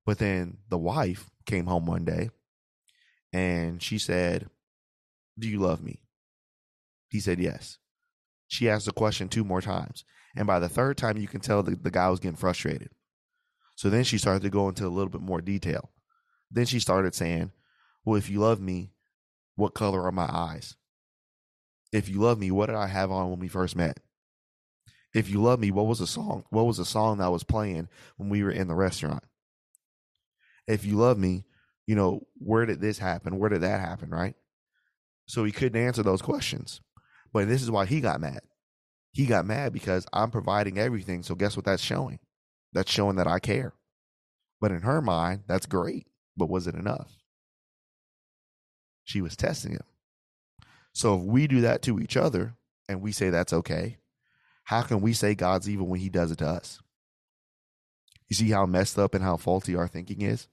But 0.06 0.18
then 0.18 0.58
the 0.70 0.78
wife 0.78 1.30
came 1.46 1.68
home 1.68 1.86
one 1.86 2.04
day 2.04 2.32
and 3.32 3.82
she 3.82 3.98
said, 3.98 4.50
Do 5.38 5.48
you 5.48 5.60
love 5.60 5.84
me? 5.84 6.02
He 7.10 7.20
said, 7.20 7.40
Yes. 7.40 7.78
She 8.48 8.68
asked 8.68 8.88
the 8.88 8.92
question 8.92 9.30
two 9.30 9.44
more 9.44 9.62
times. 9.62 10.04
And 10.36 10.48
by 10.48 10.60
the 10.60 10.70
third 10.70 10.98
time, 10.98 11.18
you 11.18 11.28
can 11.28 11.40
tell 11.40 11.64
the, 11.64 11.76
the 11.76 11.92
guy 11.92 12.10
was 12.10 12.20
getting 12.20 12.36
frustrated. 12.36 12.90
So 13.76 13.90
then 13.90 14.04
she 14.04 14.18
started 14.18 14.42
to 14.42 14.50
go 14.50 14.68
into 14.68 14.86
a 14.86 14.90
little 14.90 15.10
bit 15.10 15.22
more 15.22 15.42
detail. 15.42 15.92
Then 16.52 16.66
she 16.66 16.80
started 16.80 17.14
saying, 17.14 17.52
Well, 18.10 18.18
if 18.18 18.28
you 18.28 18.40
love 18.40 18.60
me, 18.60 18.90
what 19.56 19.76
color 19.76 20.02
are 20.02 20.12
my 20.12 20.28
eyes? 20.28 20.76
If 21.92 22.10
you 22.10 22.20
love 22.20 22.40
me, 22.40 22.50
what 22.50 22.66
did 22.66 22.76
I 22.76 22.88
have 22.88 23.12
on 23.12 23.30
when 23.30 23.38
we 23.38 23.48
first 23.48 23.76
met? 23.76 24.00
If 25.14 25.30
you 25.30 25.40
love 25.44 25.60
me, 25.60 25.70
what 25.70 25.86
was 25.86 26.00
the 26.00 26.08
song? 26.08 26.44
What 26.50 26.66
was 26.66 26.78
the 26.78 26.86
song 26.86 27.20
that 27.20 27.32
was 27.32 27.44
playing 27.44 27.88
when 28.18 28.30
we 28.30 28.42
were 28.42 28.50
in 28.50 28.68
the 28.68 28.74
restaurant? 28.74 29.24
If 30.66 30.86
you 30.86 30.96
love 30.96 31.20
me, 31.20 31.46
you 31.86 31.94
know, 31.94 32.26
where 32.40 32.66
did 32.66 32.82
this 32.82 32.98
happen? 32.98 33.38
Where 33.38 33.52
did 33.52 33.62
that 33.62 33.80
happen? 33.80 34.10
Right. 34.10 34.34
So 35.28 35.44
he 35.44 35.52
couldn't 35.52 35.80
answer 35.80 36.02
those 36.02 36.24
questions. 36.24 36.82
But 37.32 37.48
this 37.48 37.62
is 37.62 37.70
why 37.70 37.86
he 37.86 38.02
got 38.02 38.22
mad. 38.22 38.42
He 39.12 39.28
got 39.28 39.46
mad 39.46 39.72
because 39.72 40.08
I'm 40.12 40.32
providing 40.32 40.80
everything. 40.80 41.22
So 41.22 41.36
guess 41.36 41.56
what 41.56 41.66
that's 41.66 41.84
showing? 41.84 42.18
That's 42.74 42.92
showing 42.92 43.18
that 43.18 43.28
I 43.28 43.38
care. 43.38 43.74
But 44.60 44.72
in 44.72 44.82
her 44.82 45.00
mind, 45.00 45.44
that's 45.46 45.68
great. 45.68 46.08
But 46.36 46.50
was 46.50 46.66
it 46.66 46.74
enough? 46.74 47.19
She 49.10 49.22
was 49.22 49.36
testing 49.36 49.72
him. 49.72 49.82
So 50.94 51.18
if 51.18 51.24
we 51.24 51.48
do 51.48 51.62
that 51.62 51.82
to 51.82 52.00
each 52.00 52.16
other 52.16 52.54
and 52.88 53.02
we 53.02 53.12
say 53.12 53.32
that's 53.32 53.54
okay, 53.54 53.98
how 54.66 54.84
can 54.84 55.02
we 55.02 55.14
say 55.14 55.34
God's 55.34 55.68
evil 55.68 55.88
when 55.88 56.00
he 56.00 56.10
does 56.10 56.30
it 56.30 56.38
to 56.38 56.48
us? 56.48 56.80
You 58.28 58.36
see 58.36 58.52
how 58.52 58.68
messed 58.68 59.00
up 59.00 59.16
and 59.16 59.24
how 59.24 59.38
faulty 59.38 59.76
our 59.76 59.88
thinking 59.88 60.22
is? 60.22 60.48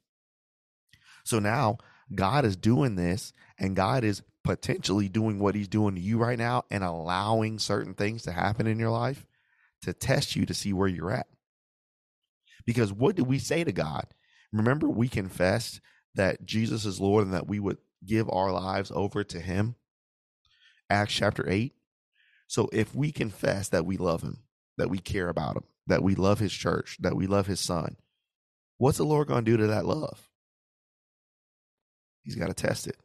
So 1.23 1.39
now 1.39 1.77
God 2.15 2.47
is 2.47 2.57
doing 2.57 2.97
this 2.97 3.35
and 3.59 3.77
God 3.77 4.05
is 4.05 4.23
potentially 4.43 5.11
doing 5.11 5.39
what 5.39 5.55
he's 5.55 5.69
doing 5.69 5.95
to 5.95 6.01
you 6.01 6.17
right 6.17 6.39
now 6.39 6.65
and 6.71 6.83
allowing 6.83 7.59
certain 7.59 7.93
things 7.93 8.23
to 8.23 8.33
happen 8.33 8.67
in 8.67 8.79
your 8.79 8.89
life 8.89 9.27
to 9.83 9.93
test 9.93 10.35
you 10.35 10.47
to 10.47 10.55
see 10.55 10.73
where 10.73 10.89
you're 10.89 11.13
at. 11.13 11.27
Because 12.65 12.91
what 12.91 13.17
do 13.17 13.23
we 13.23 13.39
say 13.39 13.65
to 13.65 13.73
God? 13.73 14.07
Remember, 14.51 14.89
we 14.89 15.09
confessed 15.09 15.83
that 16.15 16.47
Jesus 16.47 16.87
is 16.87 16.99
Lord 16.99 17.25
and 17.27 17.35
that 17.35 17.47
we 17.47 17.61
would 17.61 17.77
give 18.05 18.29
our 18.31 18.53
lives 18.53 18.93
over 18.95 19.25
to 19.25 19.41
him. 19.41 19.77
Acts 20.91 21.15
chapter 21.15 21.49
8. 21.49 21.75
So 22.47 22.69
if 22.73 22.95
we 22.95 23.13
confess 23.13 23.69
that 23.71 23.87
we 23.87 23.97
love 23.97 24.23
him, 24.23 24.39
that 24.79 24.91
we 24.91 24.99
care 24.99 25.29
about 25.29 25.57
him, 25.57 25.65
that 25.87 26.03
we 26.03 26.15
love 26.15 26.39
his 26.39 26.53
church, 26.53 26.97
that 27.01 27.17
we 27.17 27.27
love 27.27 27.47
his 27.47 27.61
son, 27.61 27.97
what's 28.79 28.99
the 28.99 29.05
Lord 29.05 29.29
going 29.29 29.45
to 29.45 29.51
do 29.51 29.57
to 29.57 29.67
that 29.69 29.87
love? 29.87 30.29
He's 32.23 32.37
got 32.37 32.49
to 32.49 32.55
test 32.55 32.87
it. 32.87 32.97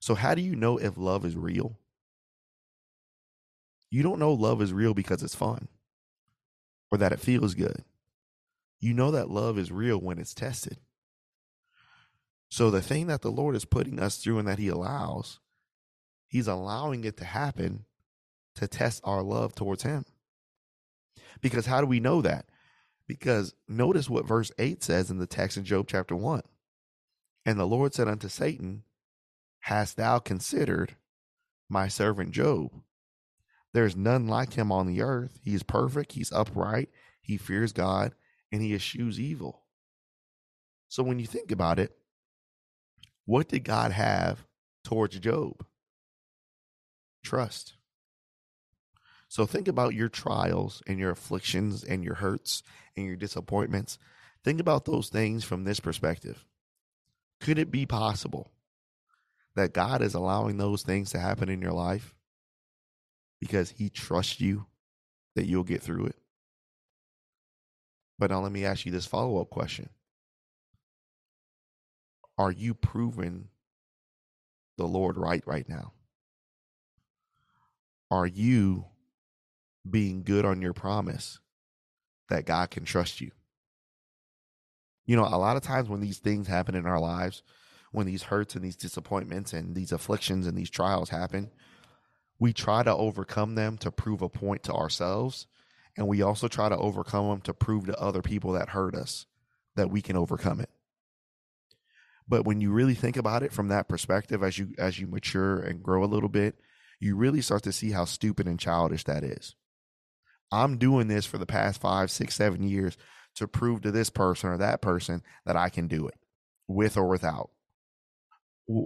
So, 0.00 0.14
how 0.14 0.34
do 0.34 0.42
you 0.42 0.54
know 0.54 0.78
if 0.78 0.96
love 0.96 1.24
is 1.24 1.36
real? 1.36 1.78
You 3.90 4.02
don't 4.02 4.18
know 4.18 4.32
love 4.32 4.62
is 4.62 4.72
real 4.72 4.94
because 4.94 5.22
it's 5.22 5.34
fun 5.34 5.68
or 6.90 6.98
that 6.98 7.12
it 7.12 7.20
feels 7.20 7.54
good. 7.54 7.84
You 8.80 8.94
know 8.94 9.10
that 9.10 9.30
love 9.30 9.58
is 9.58 9.72
real 9.72 9.98
when 9.98 10.18
it's 10.18 10.34
tested. 10.34 10.78
So, 12.50 12.70
the 12.70 12.82
thing 12.82 13.08
that 13.08 13.22
the 13.22 13.30
Lord 13.30 13.54
is 13.54 13.64
putting 13.64 14.00
us 14.00 14.16
through 14.16 14.38
and 14.38 14.48
that 14.48 14.58
He 14.58 14.68
allows, 14.68 15.40
He's 16.26 16.48
allowing 16.48 17.04
it 17.04 17.16
to 17.18 17.24
happen 17.24 17.84
to 18.56 18.66
test 18.66 19.00
our 19.04 19.22
love 19.22 19.54
towards 19.54 19.82
Him. 19.82 20.04
Because 21.40 21.66
how 21.66 21.80
do 21.80 21.86
we 21.86 22.00
know 22.00 22.22
that? 22.22 22.46
Because 23.06 23.54
notice 23.66 24.10
what 24.10 24.26
verse 24.26 24.50
8 24.58 24.82
says 24.82 25.10
in 25.10 25.18
the 25.18 25.26
text 25.26 25.56
in 25.56 25.64
Job 25.64 25.86
chapter 25.88 26.16
1. 26.16 26.42
And 27.46 27.58
the 27.58 27.66
Lord 27.66 27.94
said 27.94 28.08
unto 28.08 28.28
Satan, 28.28 28.82
Hast 29.60 29.96
thou 29.96 30.18
considered 30.18 30.96
my 31.68 31.88
servant 31.88 32.32
Job? 32.32 32.70
There's 33.72 33.96
none 33.96 34.26
like 34.26 34.54
him 34.54 34.72
on 34.72 34.86
the 34.86 35.02
earth. 35.02 35.38
He 35.42 35.54
is 35.54 35.62
perfect, 35.62 36.12
he's 36.12 36.32
upright, 36.32 36.88
he 37.20 37.36
fears 37.36 37.72
God, 37.72 38.14
and 38.50 38.62
he 38.62 38.74
eschews 38.74 39.20
evil. 39.20 39.62
So 40.88 41.02
when 41.02 41.18
you 41.18 41.26
think 41.26 41.50
about 41.50 41.78
it, 41.78 41.96
what 43.28 43.48
did 43.48 43.62
God 43.62 43.92
have 43.92 44.46
towards 44.84 45.18
Job? 45.18 45.66
Trust. 47.22 47.74
So 49.28 49.44
think 49.44 49.68
about 49.68 49.92
your 49.92 50.08
trials 50.08 50.82
and 50.86 50.98
your 50.98 51.10
afflictions 51.10 51.84
and 51.84 52.02
your 52.02 52.14
hurts 52.14 52.62
and 52.96 53.04
your 53.04 53.16
disappointments. 53.16 53.98
Think 54.42 54.60
about 54.60 54.86
those 54.86 55.10
things 55.10 55.44
from 55.44 55.64
this 55.64 55.78
perspective. 55.78 56.46
Could 57.38 57.58
it 57.58 57.70
be 57.70 57.84
possible 57.84 58.50
that 59.56 59.74
God 59.74 60.00
is 60.00 60.14
allowing 60.14 60.56
those 60.56 60.82
things 60.82 61.10
to 61.10 61.18
happen 61.18 61.50
in 61.50 61.60
your 61.60 61.72
life 61.72 62.14
because 63.42 63.72
He 63.72 63.90
trusts 63.90 64.40
you 64.40 64.64
that 65.36 65.44
you'll 65.44 65.64
get 65.64 65.82
through 65.82 66.06
it. 66.06 66.16
But 68.18 68.30
now 68.30 68.40
let 68.40 68.52
me 68.52 68.64
ask 68.64 68.86
you 68.86 68.92
this 68.92 69.04
follow 69.04 69.38
up 69.38 69.50
question 69.50 69.90
Are 72.38 72.52
you 72.52 72.72
proving 72.72 73.48
the 74.76 74.86
Lord 74.86 75.18
right 75.18 75.42
right 75.44 75.68
now? 75.68 75.92
Are 78.10 78.26
you 78.26 78.86
being 79.88 80.22
good 80.22 80.44
on 80.44 80.62
your 80.62 80.72
promise 80.72 81.40
that 82.28 82.46
God 82.46 82.70
can 82.70 82.84
trust 82.84 83.20
you? 83.20 83.32
You 85.04 85.16
know, 85.16 85.24
a 85.24 85.36
lot 85.36 85.56
of 85.56 85.62
times 85.62 85.88
when 85.88 86.00
these 86.00 86.18
things 86.18 86.46
happen 86.46 86.74
in 86.74 86.86
our 86.86 87.00
lives, 87.00 87.42
when 87.92 88.06
these 88.06 88.24
hurts 88.24 88.54
and 88.54 88.64
these 88.64 88.76
disappointments 88.76 89.52
and 89.52 89.74
these 89.74 89.92
afflictions 89.92 90.46
and 90.46 90.56
these 90.56 90.70
trials 90.70 91.10
happen, 91.10 91.50
we 92.38 92.52
try 92.52 92.82
to 92.82 92.94
overcome 92.94 93.56
them 93.56 93.76
to 93.78 93.90
prove 93.90 94.22
a 94.22 94.28
point 94.28 94.62
to 94.64 94.72
ourselves. 94.72 95.46
And 95.96 96.06
we 96.06 96.22
also 96.22 96.46
try 96.46 96.68
to 96.68 96.76
overcome 96.76 97.28
them 97.28 97.40
to 97.40 97.54
prove 97.54 97.86
to 97.86 97.98
other 97.98 98.22
people 98.22 98.52
that 98.52 98.68
hurt 98.68 98.94
us 98.94 99.26
that 99.74 99.90
we 99.90 100.00
can 100.00 100.16
overcome 100.16 100.60
it. 100.60 100.70
But 102.28 102.44
when 102.44 102.60
you 102.60 102.70
really 102.70 102.94
think 102.94 103.16
about 103.16 103.42
it 103.42 103.52
from 103.52 103.68
that 103.68 103.88
perspective, 103.88 104.42
as 104.42 104.58
you 104.58 104.74
as 104.78 104.98
you 104.98 105.06
mature 105.06 105.58
and 105.58 105.82
grow 105.82 106.04
a 106.04 106.06
little 106.06 106.28
bit, 106.28 106.56
you 107.00 107.16
really 107.16 107.40
start 107.40 107.62
to 107.62 107.72
see 107.72 107.90
how 107.90 108.04
stupid 108.04 108.46
and 108.46 108.60
childish 108.60 109.04
that 109.04 109.24
is. 109.24 109.54
I'm 110.52 110.78
doing 110.78 111.08
this 111.08 111.26
for 111.26 111.38
the 111.38 111.46
past 111.46 111.80
five, 111.80 112.10
six, 112.10 112.34
seven 112.34 112.62
years 112.62 112.96
to 113.36 113.48
prove 113.48 113.82
to 113.82 113.90
this 113.90 114.10
person 114.10 114.50
or 114.50 114.58
that 114.58 114.82
person 114.82 115.22
that 115.46 115.56
I 115.56 115.68
can 115.68 115.86
do 115.88 116.06
it 116.06 116.16
with 116.66 116.96
or 116.96 117.06
without. 117.08 117.50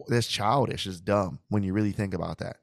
That's 0.09 0.29
childish 0.29 0.87
it's 0.87 1.01
dumb 1.01 1.41
when 1.49 1.63
you 1.65 1.73
really 1.73 1.93
think 1.93 2.15
about 2.15 2.39
that. 2.39 2.59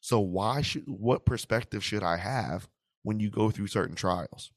So 0.00 0.20
why 0.20 0.62
should 0.62 0.84
what 0.86 1.26
perspective 1.26 1.84
should 1.84 2.02
i 2.02 2.16
have 2.16 2.68
when 3.02 3.20
you 3.20 3.30
go 3.30 3.50
through 3.50 3.66
certain 3.66 3.94
trials? 3.94 4.50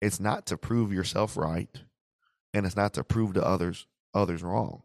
It's 0.00 0.20
not 0.20 0.46
to 0.46 0.58
prove 0.58 0.92
yourself 0.92 1.36
right 1.36 1.68
and 2.54 2.66
it's 2.66 2.76
not 2.76 2.94
to 2.94 3.04
prove 3.04 3.34
to 3.34 3.46
others 3.46 3.86
others 4.14 4.42
wrong. 4.42 4.82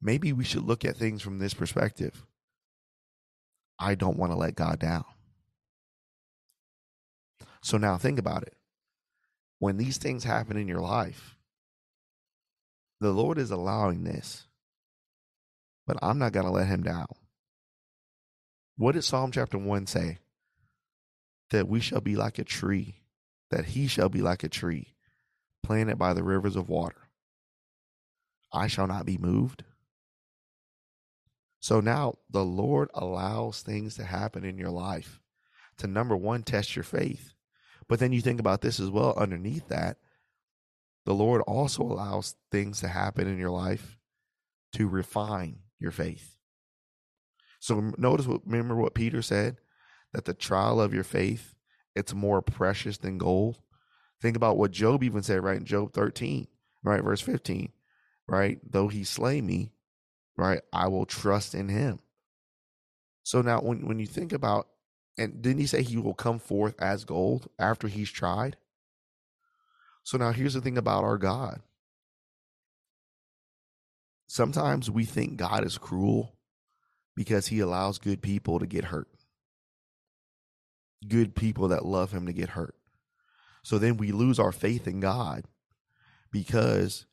Maybe 0.00 0.32
we 0.32 0.44
should 0.44 0.62
look 0.62 0.84
at 0.84 0.96
things 0.96 1.22
from 1.22 1.38
this 1.38 1.54
perspective. 1.54 2.26
I 3.78 3.94
don't 3.94 4.16
want 4.16 4.32
to 4.32 4.38
let 4.38 4.54
God 4.54 4.78
down. 4.78 5.04
So 7.62 7.76
now 7.76 7.96
think 7.96 8.18
about 8.18 8.42
it. 8.44 8.56
When 9.58 9.76
these 9.76 9.98
things 9.98 10.24
happen 10.24 10.56
in 10.56 10.68
your 10.68 10.80
life, 10.80 11.36
the 13.00 13.10
Lord 13.10 13.38
is 13.38 13.50
allowing 13.50 14.04
this, 14.04 14.46
but 15.86 15.98
I'm 16.00 16.18
not 16.18 16.32
going 16.32 16.46
to 16.46 16.52
let 16.52 16.68
him 16.68 16.82
down. 16.82 17.08
What 18.76 18.92
did 18.92 19.02
Psalm 19.02 19.32
chapter 19.32 19.58
1 19.58 19.86
say? 19.86 20.18
That 21.50 21.68
we 21.68 21.80
shall 21.80 22.00
be 22.00 22.14
like 22.14 22.38
a 22.38 22.44
tree, 22.44 23.00
that 23.50 23.64
he 23.66 23.88
shall 23.88 24.08
be 24.08 24.20
like 24.20 24.44
a 24.44 24.48
tree 24.48 24.94
planted 25.68 25.98
by 25.98 26.14
the 26.14 26.22
rivers 26.22 26.56
of 26.56 26.70
water. 26.70 27.10
I 28.50 28.68
shall 28.68 28.86
not 28.86 29.04
be 29.04 29.18
moved. 29.18 29.64
So 31.60 31.80
now 31.80 32.14
the 32.30 32.42
Lord 32.42 32.88
allows 32.94 33.60
things 33.60 33.94
to 33.96 34.04
happen 34.04 34.46
in 34.46 34.56
your 34.56 34.70
life 34.70 35.20
to 35.76 35.86
number 35.86 36.16
one, 36.16 36.42
test 36.42 36.74
your 36.74 36.84
faith. 36.84 37.34
But 37.86 37.98
then 37.98 38.12
you 38.12 38.22
think 38.22 38.40
about 38.40 38.62
this 38.62 38.80
as 38.80 38.88
well 38.88 39.12
underneath 39.18 39.68
that, 39.68 39.98
the 41.04 41.12
Lord 41.12 41.42
also 41.42 41.82
allows 41.82 42.34
things 42.50 42.80
to 42.80 42.88
happen 42.88 43.28
in 43.28 43.36
your 43.36 43.50
life 43.50 43.98
to 44.72 44.88
refine 44.88 45.58
your 45.78 45.90
faith. 45.90 46.38
So 47.60 47.92
notice 47.98 48.26
what 48.26 48.40
remember 48.46 48.76
what 48.76 48.94
Peter 48.94 49.20
said 49.20 49.58
that 50.14 50.24
the 50.24 50.32
trial 50.32 50.80
of 50.80 50.94
your 50.94 51.04
faith 51.04 51.54
it's 51.94 52.14
more 52.14 52.40
precious 52.40 52.96
than 52.96 53.18
gold. 53.18 53.58
Think 54.20 54.36
about 54.36 54.56
what 54.56 54.72
Job 54.72 55.02
even 55.04 55.22
said 55.22 55.42
right 55.44 55.56
in 55.56 55.64
Job 55.64 55.92
13, 55.92 56.48
right 56.82 57.02
verse 57.02 57.20
15, 57.20 57.70
right? 58.26 58.58
Though 58.68 58.88
he 58.88 59.04
slay 59.04 59.40
me, 59.40 59.72
right? 60.36 60.60
I 60.72 60.88
will 60.88 61.06
trust 61.06 61.54
in 61.54 61.68
him. 61.68 62.00
So 63.22 63.42
now 63.42 63.60
when 63.60 63.86
when 63.86 63.98
you 63.98 64.06
think 64.06 64.32
about 64.32 64.68
and 65.18 65.42
didn't 65.42 65.60
he 65.60 65.66
say 65.66 65.82
he 65.82 65.98
will 65.98 66.14
come 66.14 66.38
forth 66.38 66.74
as 66.80 67.04
gold 67.04 67.48
after 67.58 67.88
he's 67.88 68.10
tried? 68.10 68.56
So 70.02 70.16
now 70.16 70.32
here's 70.32 70.54
the 70.54 70.60
thing 70.60 70.78
about 70.78 71.04
our 71.04 71.18
God. 71.18 71.60
Sometimes 74.28 74.90
we 74.90 75.04
think 75.04 75.36
God 75.36 75.64
is 75.64 75.76
cruel 75.76 76.36
because 77.16 77.48
he 77.48 77.60
allows 77.60 77.98
good 77.98 78.22
people 78.22 78.58
to 78.58 78.66
get 78.66 78.84
hurt. 78.84 79.08
Good 81.06 81.34
people 81.34 81.68
that 81.68 81.84
love 81.84 82.12
him 82.12 82.26
to 82.26 82.32
get 82.32 82.50
hurt. 82.50 82.77
So 83.68 83.76
then 83.76 83.98
we 83.98 84.12
lose 84.12 84.38
our 84.38 84.50
faith 84.50 84.88
in 84.88 84.98
God 84.98 85.44
because 86.32 87.04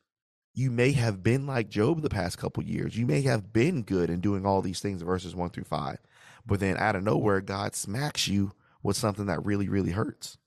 you 0.54 0.72
may 0.72 0.94
have 0.94 1.22
been 1.22 1.46
like 1.46 1.68
Job 1.68 2.02
the 2.02 2.08
past 2.08 2.38
couple 2.38 2.64
years. 2.64 2.98
You 2.98 3.06
may 3.06 3.24
have 3.24 3.52
been 3.52 3.82
good 3.82 4.10
in 4.10 4.22
doing 4.22 4.46
all 4.46 4.62
these 4.62 4.80
things, 4.80 5.02
verses 5.02 5.36
one 5.36 5.50
through 5.50 5.66
five. 5.66 5.98
But 6.46 6.62
then 6.62 6.78
out 6.78 6.96
of 6.96 7.04
nowhere, 7.04 7.42
God 7.42 7.76
smacks 7.76 8.30
you 8.30 8.54
with 8.82 8.96
something 8.96 9.26
that 9.26 9.44
really, 9.44 9.68
really 9.68 9.92
hurts. 9.92 10.38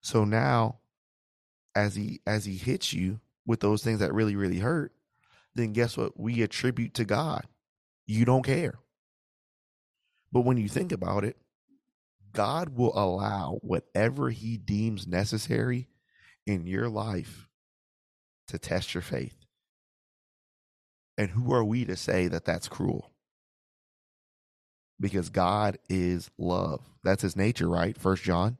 So 0.00 0.24
now, 0.24 0.78
as 1.76 1.94
he 1.94 2.22
as 2.26 2.44
he 2.44 2.56
hits 2.56 2.92
you 2.92 3.20
with 3.46 3.60
those 3.60 3.84
things 3.84 4.00
that 4.00 4.12
really, 4.12 4.34
really 4.34 4.58
hurt, 4.58 4.90
then 5.54 5.72
guess 5.72 5.96
what? 5.96 6.18
We 6.18 6.42
attribute 6.42 6.94
to 6.94 7.04
God. 7.04 7.46
You 8.04 8.24
don't 8.24 8.44
care. 8.44 8.80
But 10.32 10.40
when 10.40 10.56
you 10.56 10.68
think 10.68 10.90
about 10.90 11.22
it, 11.22 11.36
God 12.32 12.76
will 12.76 12.96
allow 12.98 13.58
whatever 13.62 14.30
he 14.30 14.56
deems 14.56 15.06
necessary 15.06 15.88
in 16.46 16.66
your 16.66 16.88
life 16.88 17.48
to 18.48 18.58
test 18.58 18.94
your 18.94 19.02
faith. 19.02 19.36
And 21.18 21.30
who 21.30 21.52
are 21.52 21.64
we 21.64 21.84
to 21.84 21.96
say 21.96 22.28
that 22.28 22.44
that's 22.44 22.68
cruel? 22.68 23.12
because 25.02 25.28
God 25.30 25.78
is 25.90 26.30
love. 26.38 26.80
That's 27.02 27.22
his 27.22 27.36
nature, 27.36 27.68
right? 27.68 27.98
First 27.98 28.22
John. 28.22 28.56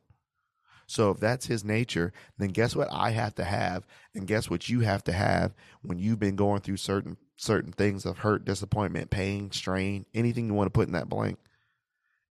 So 0.86 1.10
if 1.10 1.20
that's 1.20 1.46
his 1.46 1.64
nature, 1.64 2.12
then 2.36 2.48
guess 2.48 2.76
what 2.76 2.88
I 2.90 3.10
have 3.10 3.34
to 3.36 3.44
have 3.44 3.86
and 4.14 4.26
guess 4.26 4.50
what 4.50 4.68
you 4.68 4.80
have 4.80 5.04
to 5.04 5.12
have 5.12 5.54
when 5.80 5.98
you've 5.98 6.18
been 6.18 6.36
going 6.36 6.60
through 6.60 6.76
certain 6.78 7.16
certain 7.36 7.72
things 7.72 8.04
of 8.04 8.18
hurt, 8.18 8.44
disappointment, 8.44 9.10
pain, 9.10 9.50
strain, 9.52 10.04
anything 10.12 10.48
you 10.48 10.54
want 10.54 10.66
to 10.66 10.70
put 10.78 10.88
in 10.88 10.92
that 10.92 11.08
blank. 11.08 11.38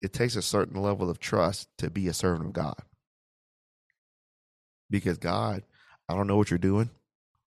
It 0.02 0.12
takes 0.12 0.36
a 0.36 0.42
certain 0.42 0.80
level 0.80 1.10
of 1.10 1.18
trust 1.18 1.68
to 1.78 1.90
be 1.90 2.08
a 2.08 2.14
servant 2.14 2.46
of 2.46 2.52
God. 2.52 2.82
Because 4.88 5.18
God, 5.18 5.62
I 6.08 6.14
don't 6.14 6.26
know 6.26 6.36
what 6.36 6.50
you're 6.50 6.58
doing. 6.58 6.90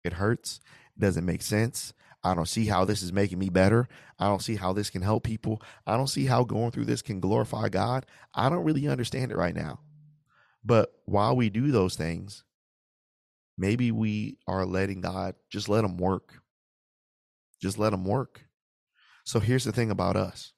It 0.05 0.15
hurts. 0.15 0.61
It 0.97 1.01
doesn't 1.01 1.25
make 1.25 1.43
sense. 1.43 1.95
I 2.25 2.35
don't 2.35 2.49
see 2.49 2.67
how 2.67 2.85
this 2.85 3.03
is 3.03 3.13
making 3.13 3.39
me 3.39 3.49
better. 3.49 3.89
I 4.19 4.27
don't 4.27 4.43
see 4.43 4.57
how 4.57 4.73
this 4.73 4.91
can 4.91 5.03
help 5.03 5.25
people. 5.25 5.61
I 5.87 5.97
don't 5.97 6.09
see 6.09 6.27
how 6.27 6.45
going 6.45 6.71
through 6.71 6.85
this 6.85 7.03
can 7.03 7.19
glorify 7.19 7.69
God. 7.69 8.07
I 8.35 8.49
don't 8.49 8.65
really 8.65 8.87
understand 8.87 9.33
it 9.33 9.37
right 9.37 9.55
now. 9.55 9.81
But 10.65 10.93
while 11.07 11.35
we 11.35 11.51
do 11.51 11.73
those 11.73 11.97
things, 11.97 12.45
maybe 13.59 13.91
we 13.91 14.39
are 14.47 14.65
letting 14.65 15.01
God 15.01 15.35
just 15.51 15.69
let 15.69 15.85
him 15.85 15.97
work. 15.97 16.41
Just 17.61 17.79
let 17.79 17.93
him 17.93 18.05
work. 18.05 18.43
So 19.25 19.41
here's 19.41 19.65
the 19.65 19.73
thing 19.73 19.91
about 19.91 20.17
us. 20.17 20.53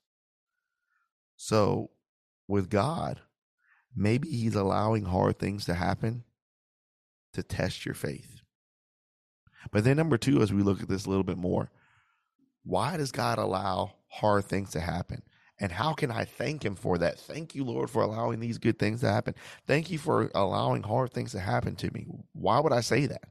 So 1.37 1.91
with 2.49 2.71
God, 2.71 3.21
maybe 3.95 4.29
he's 4.29 4.55
allowing 4.55 5.05
hard 5.05 5.39
things 5.39 5.65
to 5.67 5.75
happen 5.75 6.25
to 7.33 7.43
test 7.43 7.85
your 7.85 7.95
faith. 7.95 8.41
But 9.73 9.85
then 9.85 9.97
number 9.97 10.19
two, 10.19 10.43
as 10.43 10.53
we 10.53 10.63
look 10.63 10.83
at 10.83 10.89
this 10.89 11.07
a 11.07 11.09
little 11.09 11.25
bit 11.25 11.39
more, 11.39 11.71
why 12.65 12.97
does 12.97 13.13
God 13.13 13.39
allow 13.39 13.95
hard 14.09 14.45
things 14.45 14.71
to 14.71 14.81
happen? 14.81 15.23
And 15.61 15.71
how 15.71 15.93
can 15.93 16.11
I 16.11 16.25
thank 16.25 16.65
him 16.65 16.75
for 16.75 16.99
that? 16.99 17.19
Thank 17.19 17.55
you, 17.55 17.65
Lord, 17.65 17.89
for 17.89 18.03
allowing 18.03 18.41
these 18.41 18.59
good 18.59 18.79
things 18.79 19.01
to 19.01 19.11
happen. 19.11 19.35
Thank 19.67 19.91
you 19.91 19.99
for 19.99 20.31
allowing 20.35 20.83
hard 20.83 21.13
things 21.13 21.33
to 21.33 21.41
happen 21.41 21.77
to 21.77 21.93
me. 21.93 22.07
Why 22.33 22.59
would 22.59 22.73
I 22.73 22.81
say 22.81 23.07
that? 23.07 23.29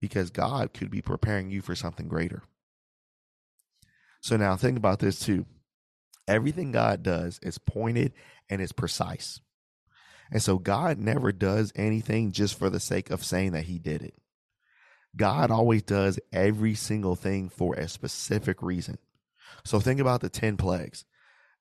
Because 0.00 0.30
God 0.30 0.72
could 0.72 0.90
be 0.90 1.02
preparing 1.02 1.50
you 1.50 1.60
for 1.60 1.74
something 1.74 2.08
greater. 2.08 2.42
So 4.20 4.36
now 4.36 4.56
think 4.56 4.78
about 4.78 4.98
this 4.98 5.18
too. 5.18 5.46
Everything 6.28 6.72
God 6.72 7.02
does 7.02 7.38
is 7.42 7.58
pointed 7.58 8.12
and 8.48 8.60
is 8.60 8.72
precise. 8.72 9.40
And 10.30 10.42
so 10.42 10.58
God 10.58 10.98
never 10.98 11.32
does 11.32 11.72
anything 11.76 12.32
just 12.32 12.58
for 12.58 12.68
the 12.68 12.80
sake 12.80 13.10
of 13.10 13.24
saying 13.24 13.52
that 13.52 13.64
he 13.64 13.78
did 13.78 14.02
it. 14.02 14.14
God 15.16 15.50
always 15.50 15.82
does 15.82 16.18
every 16.32 16.74
single 16.74 17.16
thing 17.16 17.48
for 17.48 17.74
a 17.74 17.88
specific 17.88 18.62
reason. 18.62 18.98
So 19.64 19.80
think 19.80 20.00
about 20.00 20.20
the 20.20 20.28
10 20.28 20.56
plagues. 20.56 21.04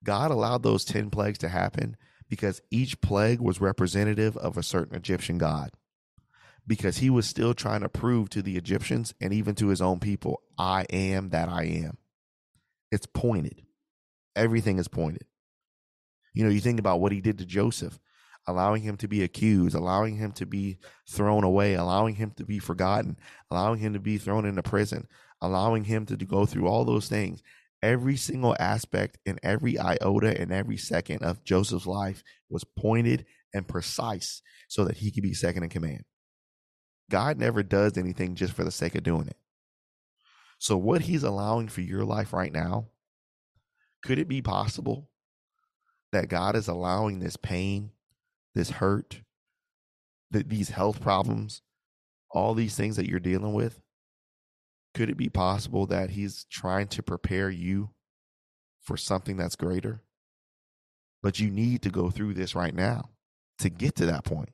God 0.04 0.32
allowed 0.32 0.64
those 0.64 0.84
10 0.84 1.10
plagues 1.10 1.38
to 1.40 1.50
happen 1.50 1.96
because 2.30 2.62
each 2.70 3.02
plague 3.02 3.40
was 3.40 3.62
representative 3.62 4.36
of 4.38 4.58
a 4.58 4.64
certain 4.64 4.96
Egyptian 4.96 5.38
god. 5.38 5.72
Because 6.68 6.98
he 6.98 7.12
was 7.12 7.28
still 7.28 7.54
trying 7.54 7.82
to 7.82 7.90
prove 7.90 8.30
to 8.32 8.42
the 8.42 8.58
Egyptians 8.58 9.14
and 9.22 9.32
even 9.32 9.54
to 9.56 9.68
his 9.68 9.82
own 9.82 10.00
people, 10.00 10.42
I 10.58 10.86
am 10.90 11.30
that 11.30 11.48
I 11.48 11.66
am. 11.66 11.98
It's 12.92 13.06
pointed. 13.06 13.65
Everything 14.36 14.80
is 14.80 14.88
pointed. 14.88 15.26
You 16.34 16.44
know, 16.44 16.50
you 16.50 16.60
think 16.60 16.80
about 16.80 17.00
what 17.00 17.12
he 17.12 17.22
did 17.22 17.38
to 17.38 17.46
Joseph 17.46 18.00
allowing 18.48 18.82
him 18.82 18.98
to 18.98 19.08
be 19.08 19.24
accused, 19.24 19.76
allowing 19.76 20.16
him 20.16 20.32
to 20.34 20.46
be 20.46 20.78
thrown 21.10 21.44
away, 21.44 21.74
allowing 21.74 22.16
him 22.16 22.32
to 22.32 22.46
be 22.46 22.60
forgotten, 22.60 23.18
allowing 23.50 23.80
him 23.80 23.94
to 23.94 24.00
be 24.00 24.18
thrown 24.18 24.46
into 24.46 24.62
prison, 24.62 25.08
allowing 25.42 25.84
him 25.84 26.06
to 26.06 26.16
go 26.18 26.46
through 26.46 26.68
all 26.68 26.86
those 26.86 27.10
things. 27.10 27.42
Every 27.82 28.18
single 28.18 28.56
aspect 28.60 29.18
and 29.26 29.40
every 29.44 29.78
iota 29.78 30.40
and 30.40 30.52
every 30.52 30.78
second 30.78 31.24
of 31.24 31.44
Joseph's 31.44 31.86
life 31.86 32.24
was 32.50 32.64
pointed 32.64 33.26
and 33.54 33.68
precise 33.68 34.42
so 34.68 34.86
that 34.86 34.98
he 34.98 35.12
could 35.12 35.24
be 35.24 35.34
second 35.34 35.64
in 35.64 35.70
command. 35.70 36.04
God 37.10 37.38
never 37.38 37.62
does 37.62 37.98
anything 37.98 38.36
just 38.36 38.54
for 38.54 38.64
the 38.64 38.72
sake 38.72 38.96
of 38.96 39.04
doing 39.04 39.28
it. 39.28 39.38
So, 40.58 40.78
what 40.78 41.02
he's 41.02 41.24
allowing 41.24 41.68
for 41.68 41.82
your 41.82 42.06
life 42.06 42.34
right 42.34 42.52
now, 42.52 42.88
could 44.06 44.20
it 44.20 44.28
be 44.28 44.42
possible 44.42 45.10
that 46.12 46.30
God 46.30 46.56
is 46.56 46.68
allowing 46.68 47.20
this 47.20 47.36
pain, 47.36 47.90
this 48.54 48.70
hurt, 48.70 49.22
that 50.30 50.48
these 50.48 50.70
health 50.70 51.02
problems, 51.02 51.64
all 52.30 52.54
these 52.54 52.76
things 52.76 52.98
that 52.98 53.10
you're 53.10 53.20
dealing 53.20 53.54
with, 53.54 53.82
could 54.94 55.10
it 55.10 55.18
be 55.18 55.28
possible 55.28 55.88
that 55.88 56.12
he's 56.12 56.46
trying 56.52 56.88
to 56.90 57.02
prepare 57.02 57.50
you 57.50 57.90
for 58.80 58.96
something 58.96 59.38
that's 59.38 59.56
greater? 59.56 60.02
But 61.24 61.40
you 61.40 61.50
need 61.50 61.82
to 61.82 61.90
go 61.90 62.12
through 62.12 62.36
this 62.36 62.54
right 62.54 62.76
now 62.76 63.10
to 63.60 63.70
get 63.70 63.96
to 63.96 64.06
that 64.06 64.24
point. 64.24 64.54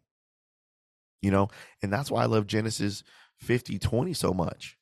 You 1.21 1.29
know, 1.29 1.49
and 1.83 1.91
that's 1.91 2.09
why 2.09 2.23
I 2.23 2.27
love 2.27 2.47
Genesis 2.47 3.03
50 3.39 3.77
20 3.79 4.13
so 4.13 4.33
much. 4.33 4.77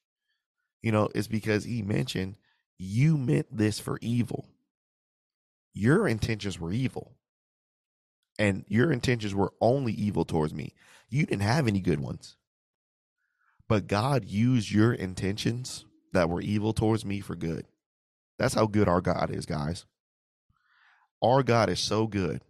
You 0.84 0.92
know, 0.92 1.10
it's 1.16 1.28
because 1.28 1.64
he 1.64 1.82
mentioned 1.82 2.36
you 2.78 3.18
meant 3.18 3.48
this 3.52 3.80
for 3.80 3.98
evil. 4.02 4.46
Your 5.80 6.10
intentions 6.10 6.60
were 6.60 6.74
evil 6.74 7.14
and 8.38 8.66
your 8.68 8.92
intentions 8.92 9.34
were 9.34 9.54
only 9.62 9.94
evil 9.94 10.26
towards 10.26 10.54
me. 10.54 10.74
You 11.08 11.26
didn't 11.26 11.44
have 11.44 11.70
any 11.70 11.80
good 11.80 12.02
ones. 12.02 12.36
But 13.70 13.88
God 13.88 14.26
used 14.26 14.70
your 14.70 14.92
intentions 14.92 15.86
that 16.12 16.28
were 16.30 16.42
evil 16.42 16.74
towards 16.74 17.06
me 17.06 17.22
for 17.22 17.34
good. 17.34 17.66
That's 18.38 18.56
how 18.56 18.66
good 18.66 18.90
our 18.90 19.00
God 19.00 19.30
is, 19.32 19.46
guys. 19.46 19.86
Our 21.22 21.44
God 21.44 21.70
is 21.70 21.80
so 21.80 22.08
good. 22.08 22.42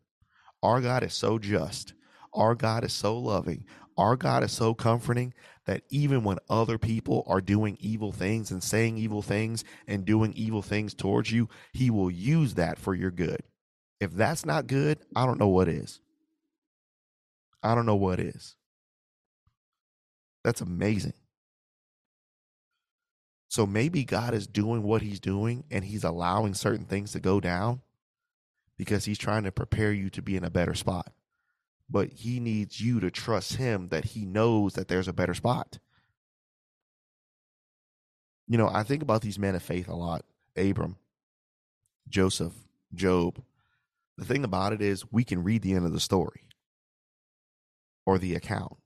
Our 0.63 0.81
God 0.81 1.03
is 1.03 1.13
so 1.13 1.37
just. 1.37 1.93
Our 2.33 2.55
God 2.55 2.83
is 2.83 2.93
so 2.93 3.15
loving. 3.15 3.63
Our 3.99 4.15
God 4.15 4.45
is 4.45 4.53
so 4.53 4.73
comforting 4.73 5.33
that 5.65 5.83
even 5.89 6.23
when 6.23 6.37
other 6.49 6.77
people 6.77 7.25
are 7.27 7.41
doing 7.41 7.77
evil 7.81 8.13
things 8.13 8.49
and 8.49 8.63
saying 8.63 8.97
evil 8.97 9.21
things 9.21 9.65
and 9.89 10.05
doing 10.05 10.31
evil 10.37 10.61
things 10.61 10.93
towards 10.93 11.33
you, 11.33 11.49
He 11.73 11.89
will 11.89 12.09
use 12.09 12.53
that 12.53 12.79
for 12.79 12.95
your 12.95 13.11
good. 13.11 13.41
If 13.99 14.13
that's 14.13 14.45
not 14.45 14.67
good, 14.67 14.99
I 15.17 15.25
don't 15.25 15.37
know 15.37 15.49
what 15.49 15.67
is. 15.67 15.99
I 17.61 17.75
don't 17.75 17.85
know 17.85 17.97
what 17.97 18.21
is. 18.21 18.55
That's 20.45 20.61
amazing. 20.61 21.13
So 23.49 23.65
maybe 23.65 24.05
God 24.05 24.33
is 24.33 24.47
doing 24.47 24.81
what 24.83 25.01
he's 25.01 25.19
doing 25.19 25.65
and 25.69 25.83
he's 25.83 26.05
allowing 26.05 26.53
certain 26.53 26.85
things 26.85 27.11
to 27.11 27.19
go 27.19 27.41
down 27.41 27.81
because 28.77 29.03
he's 29.03 29.17
trying 29.17 29.43
to 29.43 29.51
prepare 29.51 29.91
you 29.91 30.09
to 30.11 30.21
be 30.21 30.37
in 30.37 30.45
a 30.45 30.49
better 30.49 30.73
spot. 30.73 31.11
But 31.89 32.13
he 32.13 32.39
needs 32.39 32.79
you 32.79 32.99
to 32.99 33.09
trust 33.09 33.55
him 33.55 33.89
that 33.89 34.05
he 34.05 34.25
knows 34.25 34.73
that 34.73 34.87
there's 34.87 35.07
a 35.07 35.13
better 35.13 35.33
spot. 35.33 35.79
You 38.47 38.57
know, 38.57 38.69
I 38.71 38.83
think 38.83 39.01
about 39.01 39.21
these 39.21 39.39
men 39.39 39.55
of 39.55 39.63
faith 39.63 39.87
a 39.87 39.95
lot 39.95 40.23
Abram, 40.55 40.97
Joseph, 42.07 42.53
Job. 42.93 43.41
The 44.17 44.25
thing 44.25 44.43
about 44.43 44.73
it 44.73 44.81
is, 44.81 45.11
we 45.11 45.23
can 45.23 45.43
read 45.43 45.61
the 45.61 45.73
end 45.73 45.85
of 45.85 45.93
the 45.93 45.99
story 45.99 46.41
or 48.05 48.17
the 48.17 48.35
account. 48.35 48.77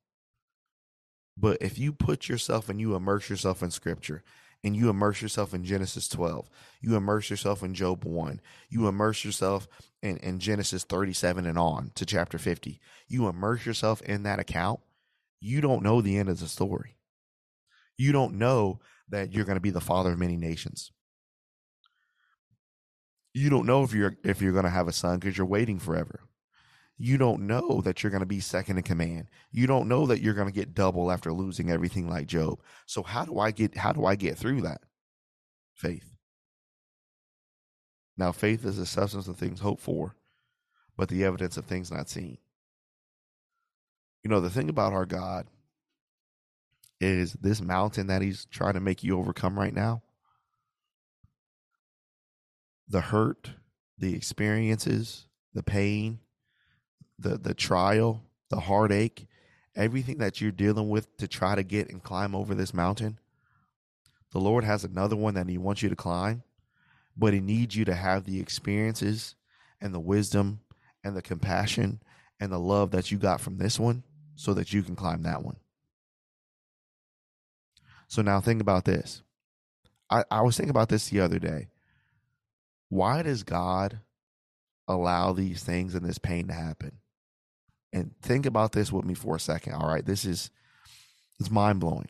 But 1.38 1.58
if 1.62 1.80
you 1.80 1.92
put 1.92 2.30
yourself 2.30 2.70
and 2.70 2.80
you 2.80 2.96
immerse 2.96 3.30
yourself 3.30 3.64
in 3.64 3.72
scripture 3.72 4.24
and 4.64 4.76
you 4.76 4.90
immerse 4.90 5.22
yourself 5.22 5.54
in 5.54 5.66
Genesis 5.66 6.08
12, 6.08 6.50
you 6.82 6.96
immerse 6.96 7.30
yourself 7.30 7.64
in 7.64 7.74
Job 7.74 8.06
1, 8.06 8.40
you 8.70 8.88
immerse 8.88 9.26
yourself 9.26 9.68
in, 10.02 10.18
in 10.18 10.40
Genesis 10.40 10.84
37 10.84 11.46
and 11.46 11.58
on 11.58 11.92
to 11.96 12.06
chapter 12.06 12.38
50, 12.38 12.80
you 13.08 13.28
immerse 13.28 13.66
yourself 13.66 14.02
in 14.04 14.24
that 14.24 14.40
account, 14.40 14.80
you 15.40 15.60
don't 15.60 15.84
know 15.84 16.02
the 16.02 16.18
end 16.18 16.30
of 16.30 16.40
the 16.40 16.48
story. 16.48 16.96
You 17.98 18.12
don't 18.12 18.36
know 18.36 18.80
that 19.10 19.34
you're 19.34 19.46
going 19.46 19.58
to 19.58 19.62
be 19.62 19.70
the 19.70 19.82
father 19.82 20.14
of 20.14 20.20
many 20.20 20.38
nations. 20.38 20.92
You 23.34 23.50
don't 23.50 23.66
know 23.66 23.84
if 23.84 23.94
you're 23.94 24.16
if 24.24 24.42
you're 24.42 24.52
going 24.52 24.64
to 24.64 24.70
have 24.70 24.88
a 24.88 24.94
son 24.94 25.20
because 25.20 25.38
you're 25.38 25.46
waiting 25.46 25.80
forever 25.80 26.22
you 26.98 27.18
don't 27.18 27.48
know 27.48 27.82
that 27.82 28.04
you're 28.04 28.12
going 28.12 28.22
to 28.22 28.26
be 28.26 28.40
second 28.40 28.78
in 28.78 28.84
command. 28.84 29.28
You 29.52 29.68
don't 29.68 29.88
know 29.88 30.06
that 30.08 30.22
you're 30.22 30.36
going 30.36 30.48
to 30.48 30.54
get 30.54 30.76
double 30.76 31.12
after 31.12 31.34
losing 31.34 31.72
everything 31.72 32.10
like 32.10 32.28
Job. 32.28 32.60
So 32.86 33.04
how 33.04 33.26
do 33.26 33.40
I 33.40 33.52
get 33.52 33.76
how 33.78 33.92
do 33.94 34.06
I 34.06 34.16
get 34.16 34.38
through 34.38 34.62
that? 34.62 34.82
Faith. 35.74 36.16
Now 38.16 38.32
faith 38.32 38.64
is 38.66 38.78
the 38.78 38.86
substance 38.86 39.28
of 39.28 39.38
things 39.38 39.60
hoped 39.60 39.82
for, 39.82 40.16
but 40.96 41.10
the 41.10 41.24
evidence 41.24 41.58
of 41.58 41.66
things 41.66 41.92
not 41.92 42.10
seen. 42.10 42.38
You 44.24 44.30
know, 44.30 44.40
the 44.40 44.50
thing 44.50 44.70
about 44.70 44.94
our 44.94 45.06
God 45.06 45.48
is 47.02 47.34
this 47.34 47.60
mountain 47.60 48.08
that 48.08 48.22
he's 48.22 48.46
trying 48.46 48.76
to 48.76 48.80
make 48.80 49.04
you 49.04 49.18
overcome 49.18 49.60
right 49.60 49.74
now. 49.74 50.04
The 52.88 53.02
hurt, 53.02 53.52
the 53.98 54.16
experiences, 54.16 55.28
the 55.54 55.64
pain, 55.64 56.20
the 57.20 57.38
the 57.38 57.54
trial, 57.54 58.24
the 58.50 58.60
heartache, 58.60 59.28
everything 59.76 60.18
that 60.20 60.42
you're 60.42 60.52
dealing 60.52 60.90
with 60.90 61.16
to 61.18 61.28
try 61.28 61.56
to 61.56 61.64
get 61.64 61.90
and 61.90 62.04
climb 62.04 62.36
over 62.36 62.54
this 62.56 62.74
mountain, 62.74 63.20
the 64.32 64.40
Lord 64.40 64.64
has 64.64 64.84
another 64.84 65.16
one 65.16 65.36
that 65.36 65.50
He 65.50 65.58
wants 65.58 65.82
you 65.82 65.90
to 65.90 65.96
climb, 65.96 66.44
but 67.16 67.34
He 67.34 67.40
needs 67.40 67.76
you 67.76 67.86
to 67.86 67.96
have 67.96 68.26
the 68.26 68.40
experiences 68.40 69.36
and 69.80 69.94
the 69.94 70.00
wisdom 70.00 70.60
and 71.04 71.16
the 71.16 71.22
compassion 71.22 72.02
and 72.40 72.52
the 72.52 72.60
love 72.60 72.92
that 72.92 73.12
you 73.12 73.18
got 73.18 73.42
from 73.42 73.58
this 73.58 73.80
one 73.80 74.04
so 74.36 74.54
that 74.54 74.74
you 74.74 74.82
can 74.82 74.96
climb 74.96 75.24
that 75.24 75.44
one. 75.44 75.58
So 78.08 78.22
now 78.22 78.42
think 78.42 78.62
about 78.62 78.86
this. 78.86 79.24
I, 80.10 80.24
I 80.30 80.42
was 80.42 80.56
thinking 80.56 80.70
about 80.70 80.90
this 80.90 81.10
the 81.10 81.20
other 81.20 81.40
day. 81.40 81.70
Why 82.90 83.24
does 83.24 83.44
God 83.44 84.00
allow 84.88 85.34
these 85.34 85.64
things 85.64 85.96
and 85.96 86.06
this 86.06 86.20
pain 86.20 86.48
to 86.48 86.54
happen? 86.54 87.00
And 87.94 88.12
think 88.22 88.46
about 88.46 88.72
this 88.72 88.92
with 88.92 89.06
me 89.06 89.14
for 89.14 89.36
a 89.36 89.40
second. 89.40 89.74
All 89.74 89.88
right. 89.88 90.06
This 90.06 90.26
is 90.26 90.50
it's 91.40 91.52
mind 91.52 91.80
blowing. 91.80 92.10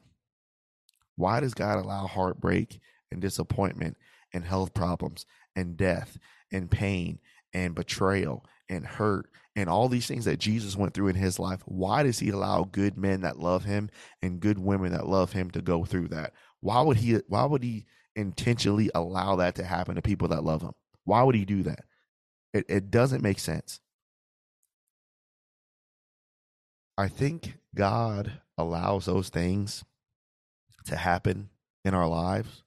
Why 1.15 1.41
does 1.41 1.53
God 1.53 1.77
allow 1.83 2.07
heartbreak 2.07 2.79
and 3.11 3.21
disappointment 3.21 3.97
and 4.33 4.43
health 4.43 4.73
problems 4.73 5.25
and 5.55 5.77
death 5.77 6.17
and 6.51 6.71
pain 6.71 7.19
and 7.53 7.75
betrayal 7.75 8.45
and 8.69 8.85
hurt 8.85 9.29
and 9.55 9.69
all 9.69 9.87
these 9.89 10.07
things 10.07 10.25
that 10.25 10.39
Jesus 10.39 10.75
went 10.75 10.93
through 10.93 11.09
in 11.09 11.15
his 11.15 11.37
life? 11.37 11.61
Why 11.65 12.01
does 12.03 12.19
he 12.19 12.29
allow 12.29 12.63
good 12.63 12.97
men 12.97 13.21
that 13.21 13.39
love 13.39 13.65
him 13.65 13.89
and 14.21 14.39
good 14.39 14.57
women 14.57 14.93
that 14.93 15.07
love 15.07 15.33
him 15.33 15.51
to 15.51 15.61
go 15.61 15.83
through 15.83 16.07
that? 16.09 16.33
Why 16.61 16.81
would 16.81 16.97
he 16.97 17.19
why 17.27 17.45
would 17.45 17.61
he 17.61 17.85
intentionally 18.15 18.89
allow 18.95 19.35
that 19.35 19.55
to 19.55 19.63
happen 19.63 19.95
to 19.95 20.01
people 20.01 20.29
that 20.29 20.43
love 20.43 20.61
him? 20.61 20.73
Why 21.03 21.23
would 21.23 21.35
he 21.35 21.45
do 21.45 21.63
that? 21.63 21.85
It, 22.53 22.65
it 22.69 22.91
doesn't 22.91 23.23
make 23.23 23.39
sense. 23.39 23.79
I 26.97 27.07
think 27.07 27.57
God 27.75 28.33
allows 28.57 29.05
those 29.05 29.29
things 29.29 29.83
to 30.85 30.95
happen 30.95 31.49
in 31.83 31.93
our 31.93 32.07
lives 32.07 32.63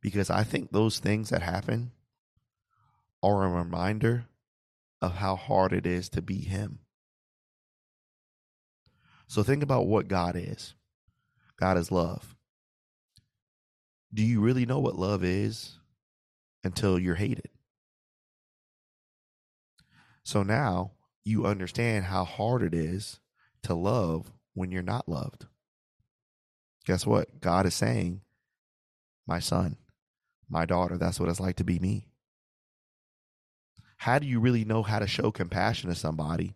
because 0.00 0.30
I 0.30 0.44
think 0.44 0.70
those 0.70 0.98
things 0.98 1.30
that 1.30 1.42
happen 1.42 1.92
are 3.22 3.44
a 3.44 3.48
reminder 3.48 4.26
of 5.00 5.14
how 5.14 5.36
hard 5.36 5.72
it 5.72 5.86
is 5.86 6.08
to 6.10 6.22
be 6.22 6.40
Him. 6.40 6.80
So 9.26 9.42
think 9.42 9.62
about 9.62 9.86
what 9.86 10.08
God 10.08 10.36
is 10.36 10.74
God 11.58 11.76
is 11.76 11.92
love. 11.92 12.34
Do 14.12 14.22
you 14.22 14.40
really 14.40 14.66
know 14.66 14.80
what 14.80 14.98
love 14.98 15.22
is 15.22 15.78
until 16.64 16.98
you're 16.98 17.14
hated? 17.14 17.50
So 20.22 20.42
now 20.42 20.92
you 21.30 21.46
understand 21.46 22.06
how 22.06 22.24
hard 22.24 22.62
it 22.62 22.74
is 22.74 23.20
to 23.62 23.74
love 23.74 24.32
when 24.54 24.72
you're 24.72 24.82
not 24.82 25.08
loved. 25.08 25.46
Guess 26.84 27.06
what? 27.06 27.40
God 27.40 27.66
is 27.66 27.74
saying, 27.74 28.22
My 29.26 29.38
son, 29.38 29.76
my 30.48 30.66
daughter, 30.66 30.98
that's 30.98 31.20
what 31.20 31.28
it's 31.28 31.40
like 31.40 31.56
to 31.56 31.64
be 31.64 31.78
me. 31.78 32.08
How 33.98 34.18
do 34.18 34.26
you 34.26 34.40
really 34.40 34.64
know 34.64 34.82
how 34.82 34.98
to 34.98 35.06
show 35.06 35.30
compassion 35.30 35.88
to 35.88 35.94
somebody 35.94 36.54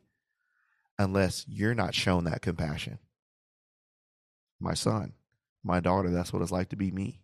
unless 0.99 1.45
you're 1.47 1.75
not 1.75 1.95
shown 1.95 2.25
that 2.25 2.43
compassion? 2.43 2.99
My 4.59 4.75
son, 4.75 5.13
my 5.63 5.81
daughter, 5.81 6.11
that's 6.11 6.33
what 6.33 6.43
it's 6.43 6.51
like 6.51 6.71
to 6.71 6.77
be 6.77 6.91
me. 6.91 7.21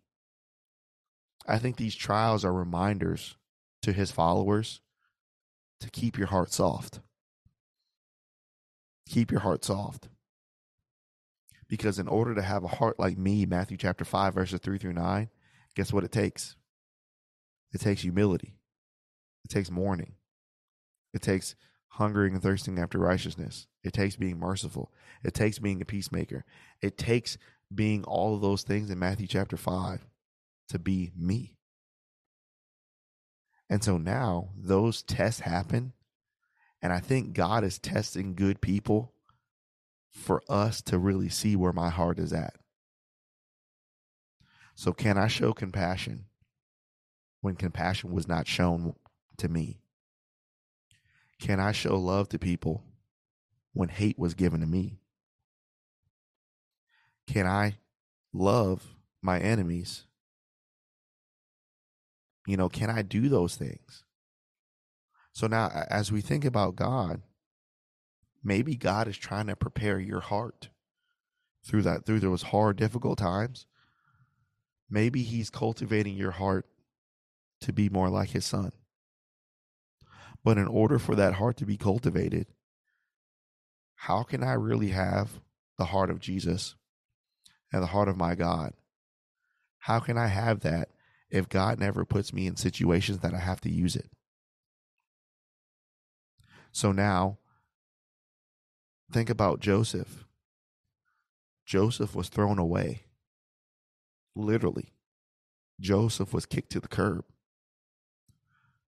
I 1.47 1.57
think 1.57 1.75
these 1.75 1.95
trials 1.95 2.45
are 2.45 2.53
reminders 2.53 3.35
to 3.81 3.91
his 3.91 4.11
followers 4.11 4.79
to 5.79 5.89
keep 5.89 6.17
your 6.17 6.27
heart 6.27 6.53
soft 6.53 6.99
keep 9.11 9.29
your 9.29 9.41
heart 9.41 9.65
soft. 9.65 10.07
Because 11.67 11.99
in 11.99 12.07
order 12.07 12.33
to 12.35 12.41
have 12.41 12.63
a 12.63 12.69
heart 12.69 12.99
like 12.99 13.17
me, 13.17 13.45
Matthew 13.45 13.77
chapter 13.77 14.05
5, 14.05 14.33
verses 14.33 14.59
3 14.61 14.77
through 14.77 14.93
9, 14.93 15.29
guess 15.75 15.93
what 15.93 16.03
it 16.03 16.11
takes? 16.11 16.55
It 17.73 17.79
takes 17.79 18.01
humility. 18.01 18.55
It 19.45 19.49
takes 19.49 19.71
mourning. 19.71 20.13
It 21.13 21.21
takes 21.21 21.55
hungering 21.87 22.33
and 22.33 22.43
thirsting 22.43 22.79
after 22.79 22.99
righteousness. 22.99 23.67
It 23.83 23.93
takes 23.93 24.15
being 24.15 24.39
merciful. 24.39 24.91
It 25.23 25.33
takes 25.33 25.59
being 25.59 25.81
a 25.81 25.85
peacemaker. 25.85 26.45
It 26.81 26.97
takes 26.97 27.37
being 27.73 28.03
all 28.03 28.35
of 28.35 28.41
those 28.41 28.63
things 28.63 28.89
in 28.89 28.99
Matthew 28.99 29.27
chapter 29.27 29.57
5 29.57 30.05
to 30.69 30.79
be 30.79 31.11
me. 31.17 31.57
And 33.69 33.83
so 33.83 33.97
now 33.97 34.49
those 34.57 35.01
tests 35.01 35.41
happen 35.41 35.93
and 36.81 36.91
I 36.91 36.99
think 36.99 37.33
God 37.33 37.63
is 37.63 37.77
testing 37.77 38.33
good 38.33 38.61
people 38.61 39.13
for 40.09 40.41
us 40.49 40.81
to 40.83 40.97
really 40.97 41.29
see 41.29 41.55
where 41.55 41.71
my 41.71 41.89
heart 41.89 42.19
is 42.19 42.33
at. 42.33 42.55
So, 44.75 44.91
can 44.91 45.17
I 45.17 45.27
show 45.27 45.53
compassion 45.53 46.25
when 47.41 47.55
compassion 47.55 48.11
was 48.11 48.27
not 48.27 48.47
shown 48.47 48.95
to 49.37 49.47
me? 49.47 49.79
Can 51.39 51.59
I 51.59 51.71
show 51.71 51.97
love 51.97 52.29
to 52.29 52.39
people 52.39 52.83
when 53.73 53.89
hate 53.89 54.17
was 54.17 54.33
given 54.33 54.61
to 54.61 54.67
me? 54.67 54.99
Can 57.27 57.47
I 57.47 57.77
love 58.33 58.95
my 59.21 59.39
enemies? 59.39 60.05
You 62.47 62.57
know, 62.57 62.69
can 62.69 62.89
I 62.89 63.01
do 63.01 63.29
those 63.29 63.55
things? 63.55 64.03
So 65.33 65.47
now, 65.47 65.69
as 65.89 66.11
we 66.11 66.21
think 66.21 66.45
about 66.45 66.75
God, 66.75 67.21
maybe 68.43 68.75
God 68.75 69.07
is 69.07 69.17
trying 69.17 69.47
to 69.47 69.55
prepare 69.55 69.99
your 69.99 70.19
heart 70.19 70.69
through 71.63 71.83
that, 71.83 72.05
through 72.05 72.19
those 72.19 72.43
hard, 72.43 72.77
difficult 72.77 73.17
times. 73.17 73.65
Maybe 74.89 75.23
He's 75.23 75.49
cultivating 75.49 76.17
your 76.17 76.31
heart 76.31 76.65
to 77.61 77.71
be 77.71 77.89
more 77.89 78.09
like 78.09 78.31
His 78.31 78.45
Son. 78.45 78.71
But 80.43 80.57
in 80.57 80.67
order 80.67 80.99
for 80.99 81.15
that 81.15 81.35
heart 81.35 81.57
to 81.57 81.65
be 81.65 81.77
cultivated, 81.77 82.47
how 83.95 84.23
can 84.23 84.43
I 84.43 84.53
really 84.53 84.89
have 84.89 85.39
the 85.77 85.85
heart 85.85 86.09
of 86.09 86.19
Jesus 86.19 86.75
and 87.71 87.83
the 87.83 87.87
heart 87.87 88.07
of 88.07 88.17
my 88.17 88.35
God? 88.35 88.73
How 89.77 89.99
can 89.99 90.17
I 90.17 90.27
have 90.27 90.61
that 90.61 90.89
if 91.29 91.47
God 91.47 91.79
never 91.79 92.03
puts 92.03 92.33
me 92.33 92.47
in 92.47 92.55
situations 92.55 93.19
that 93.19 93.33
I 93.33 93.39
have 93.39 93.61
to 93.61 93.69
use 93.69 93.95
it? 93.95 94.09
So 96.71 96.91
now, 96.91 97.37
think 99.11 99.29
about 99.29 99.59
Joseph. 99.59 100.25
Joseph 101.65 102.15
was 102.15 102.29
thrown 102.29 102.59
away. 102.59 103.03
Literally. 104.35 104.93
Joseph 105.79 106.33
was 106.33 106.45
kicked 106.45 106.71
to 106.71 106.79
the 106.79 106.87
curb. 106.87 107.25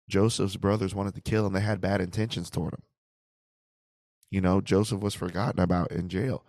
Joseph's 0.08 0.56
brothers 0.56 0.94
wanted 0.94 1.14
to 1.14 1.20
kill 1.20 1.46
him. 1.46 1.54
They 1.54 1.60
had 1.60 1.80
bad 1.80 2.00
intentions 2.00 2.50
toward 2.50 2.74
him. 2.74 2.82
You 4.30 4.40
know, 4.40 4.60
Joseph 4.60 5.00
was 5.00 5.14
forgotten 5.14 5.60
about 5.60 5.92
in 5.92 6.08
jail. 6.08 6.44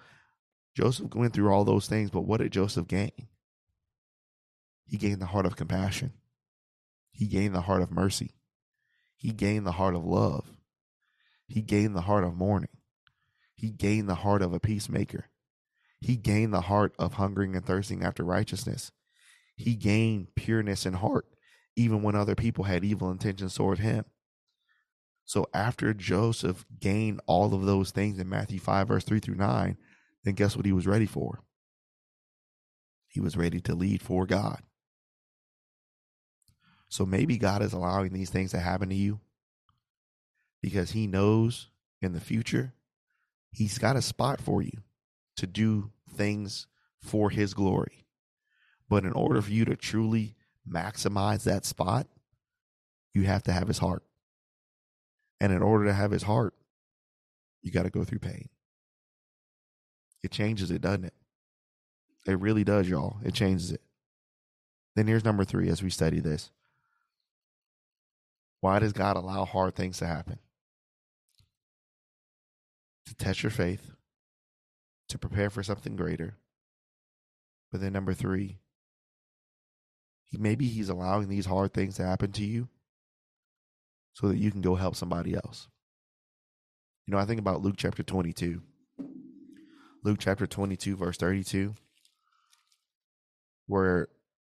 Joseph 0.75 1.13
went 1.15 1.33
through 1.33 1.51
all 1.51 1.63
those 1.63 1.87
things, 1.87 2.09
but 2.09 2.25
what 2.25 2.41
did 2.41 2.51
Joseph 2.51 2.87
gain? 2.87 3.11
He 4.85 4.97
gained 4.97 5.21
the 5.21 5.27
heart 5.27 5.45
of 5.45 5.55
compassion. 5.55 6.13
He 7.11 7.27
gained 7.27 7.55
the 7.55 7.61
heart 7.61 7.81
of 7.81 7.91
mercy. 7.91 8.31
He 9.15 9.31
gained 9.31 9.65
the 9.65 9.73
heart 9.73 9.95
of 9.95 10.03
love. 10.03 10.45
He 11.47 11.61
gained 11.61 11.95
the 11.95 12.01
heart 12.01 12.23
of 12.23 12.35
mourning. 12.35 12.69
He 13.55 13.69
gained 13.69 14.09
the 14.09 14.15
heart 14.15 14.41
of 14.41 14.53
a 14.53 14.59
peacemaker. 14.59 15.29
He 16.01 16.17
gained 16.17 16.53
the 16.53 16.61
heart 16.61 16.93
of 16.99 17.13
hungering 17.13 17.55
and 17.55 17.65
thirsting 17.65 18.03
after 18.03 18.23
righteousness. 18.23 18.91
He 19.55 19.75
gained 19.75 20.35
pureness 20.35 20.85
in 20.85 20.93
heart, 20.93 21.25
even 21.75 22.01
when 22.01 22.15
other 22.15 22.35
people 22.35 22.65
had 22.65 22.83
evil 22.83 23.09
intentions 23.09 23.55
toward 23.55 23.79
him. 23.79 24.05
So 25.23 25.47
after 25.53 25.93
Joseph 25.93 26.65
gained 26.79 27.21
all 27.25 27.53
of 27.53 27.65
those 27.65 27.91
things 27.91 28.19
in 28.19 28.29
Matthew 28.29 28.59
5, 28.59 28.87
verse 28.87 29.03
3 29.03 29.19
through 29.19 29.35
9, 29.35 29.77
then 30.23 30.33
guess 30.33 30.55
what 30.55 30.65
he 30.65 30.71
was 30.71 30.85
ready 30.85 31.07
for? 31.07 31.43
He 33.07 33.19
was 33.19 33.37
ready 33.37 33.61
to 33.61 33.73
lead 33.73 34.01
for 34.01 34.25
God. 34.25 34.61
So 36.89 37.05
maybe 37.05 37.37
God 37.37 37.61
is 37.61 37.73
allowing 37.73 38.13
these 38.13 38.29
things 38.29 38.51
to 38.51 38.59
happen 38.59 38.89
to 38.89 38.95
you 38.95 39.19
because 40.65 40.93
he 40.93 41.05
knows 41.05 41.67
in 42.01 42.13
the 42.13 42.19
future 42.19 42.73
he's 43.51 43.77
got 43.77 43.95
a 43.95 44.01
spot 44.01 44.41
for 44.41 44.63
you 44.63 44.81
to 45.37 45.45
do 45.45 45.91
things 46.15 46.65
for 46.99 47.29
his 47.29 47.53
glory. 47.53 48.07
But 48.89 49.03
in 49.03 49.11
order 49.11 49.43
for 49.43 49.51
you 49.51 49.63
to 49.65 49.75
truly 49.75 50.35
maximize 50.67 51.43
that 51.43 51.65
spot, 51.65 52.07
you 53.13 53.25
have 53.25 53.43
to 53.43 53.51
have 53.51 53.67
his 53.67 53.77
heart. 53.77 54.01
And 55.39 55.53
in 55.53 55.61
order 55.61 55.85
to 55.85 55.93
have 55.93 56.09
his 56.09 56.23
heart, 56.23 56.55
you 57.61 57.71
got 57.71 57.83
to 57.83 57.91
go 57.91 58.03
through 58.03 58.17
pain. 58.17 58.49
It 60.23 60.31
changes 60.31 60.71
it, 60.71 60.81
doesn't 60.81 61.05
it? 61.05 61.13
It 62.25 62.39
really 62.39 62.63
does, 62.63 62.89
y'all. 62.89 63.17
It 63.23 63.35
changes 63.35 63.71
it. 63.71 63.81
Then 64.95 65.05
here's 65.05 65.25
number 65.25 65.45
three 65.45 65.69
as 65.69 65.83
we 65.83 65.91
study 65.91 66.19
this. 66.19 66.49
Why 68.61 68.79
does 68.79 68.93
God 68.93 69.15
allow 69.15 69.45
hard 69.45 69.75
things 69.75 69.99
to 69.99 70.07
happen? 70.07 70.39
To 73.07 73.15
test 73.15 73.43
your 73.43 73.51
faith, 73.51 73.91
to 75.09 75.17
prepare 75.17 75.49
for 75.49 75.61
something 75.61 75.95
greater. 75.95 76.37
But 77.71 77.81
then 77.81 77.93
number 77.93 78.13
three, 78.13 78.57
maybe 80.33 80.67
he's 80.67 80.89
allowing 80.89 81.29
these 81.29 81.45
hard 81.45 81.73
things 81.73 81.95
to 81.95 82.05
happen 82.05 82.31
to 82.33 82.43
you 82.43 82.67
so 84.13 84.27
that 84.29 84.37
you 84.37 84.49
can 84.51 84.61
go 84.61 84.75
help 84.75 84.95
somebody 84.95 85.35
else. 85.35 85.67
You 87.05 87.13
know, 87.13 87.19
I 87.19 87.25
think 87.25 87.39
about 87.39 87.61
Luke 87.61 87.75
chapter 87.77 88.01
22. 88.01 88.61
Luke 90.03 90.17
chapter 90.19 90.47
22, 90.47 90.95
verse 90.95 91.17
32, 91.17 91.73
where 93.67 94.07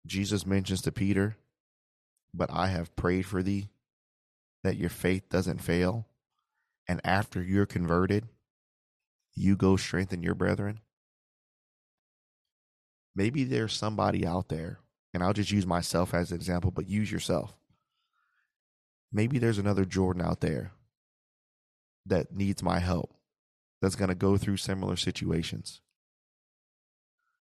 Jesus 0.07 0.47
mentions 0.47 0.83
to 0.83 0.93
Peter, 0.93 1.37
But 2.35 2.51
I 2.53 2.69
have 2.69 2.95
prayed 2.97 3.27
for 3.27 3.43
thee 3.43 3.69
that 4.63 4.77
your 4.77 4.91
faith 4.91 5.29
doesn't 5.29 5.63
fail. 5.63 6.07
And 6.89 7.01
after 7.05 7.43
you're 7.43 7.67
converted, 7.67 8.29
you 9.37 9.57
go 9.57 9.77
strengthen 9.77 10.23
your 10.23 10.35
brethren. 10.35 10.81
Maybe 13.15 13.45
there's 13.45 13.73
somebody 13.73 14.27
out 14.27 14.49
there, 14.49 14.81
and 15.15 15.23
I'll 15.23 15.33
just 15.33 15.53
use 15.53 15.67
myself 15.67 16.13
as 16.15 16.31
an 16.33 16.37
example, 16.37 16.71
but 16.71 16.89
use 16.89 17.13
yourself 17.13 17.55
maybe 19.13 19.39
there's 19.39 19.59
another 19.59 19.85
Jordan 19.85 20.23
out 20.23 20.41
there 20.41 20.73
that 22.05 22.35
needs 22.35 22.63
my 22.63 22.79
help 22.79 23.15
that's 23.81 23.97
going 23.97 24.09
to 24.09 24.15
go 24.15 24.37
through 24.37 24.59
similar 24.59 24.97
situations. 24.97 25.81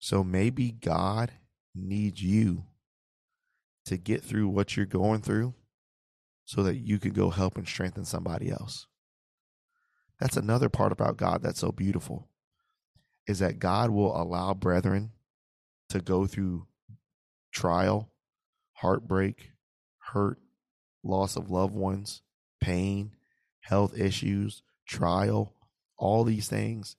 So 0.01 0.25
maybe 0.25 0.73
God 0.73 1.33
needs 1.75 2.23
you 2.23 2.65
to 3.87 3.97
get 3.97 4.23
through 4.23 4.49
what 4.49 4.77
you're 4.77 4.87
going 4.87 5.23
through 5.23 5.55
so 6.45 6.63
that 6.63 6.77
you 6.77 6.99
can 6.99 7.13
go 7.13 7.31
help 7.31 7.57
and 7.57 7.67
strengthen 7.67 8.05
somebody 8.05 8.51
else. 8.51 8.87
That's 10.21 10.37
another 10.37 10.69
part 10.69 10.93
about 10.93 11.17
God 11.17 11.43
that's 11.43 11.61
so 11.61 11.73
beautiful 11.73 12.29
is 13.27 13.39
that 13.39 13.59
God 13.59 13.91
will 13.91 14.15
allow 14.21 14.55
brethren 14.55 15.13
to 15.89 16.01
go 16.01 16.27
through 16.27 16.67
trial, 17.53 18.11
heartbreak, 18.75 19.53
hurt, 20.13 20.39
loss 21.03 21.37
of 21.37 21.51
loved 21.51 21.75
ones, 21.75 22.23
pain, 22.61 23.13
health 23.61 23.99
issues, 23.99 24.63
trial, 24.87 25.55
all 25.97 26.25
these 26.25 26.49
things. 26.49 26.97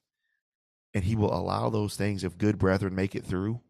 And 0.94 1.04
he 1.04 1.16
will 1.16 1.34
allow 1.34 1.70
those 1.70 1.96
things, 1.96 2.24
if 2.24 2.38
good 2.38 2.58
brethren 2.58 2.96
make 2.96 3.16
it 3.16 3.26
through, 3.26 3.62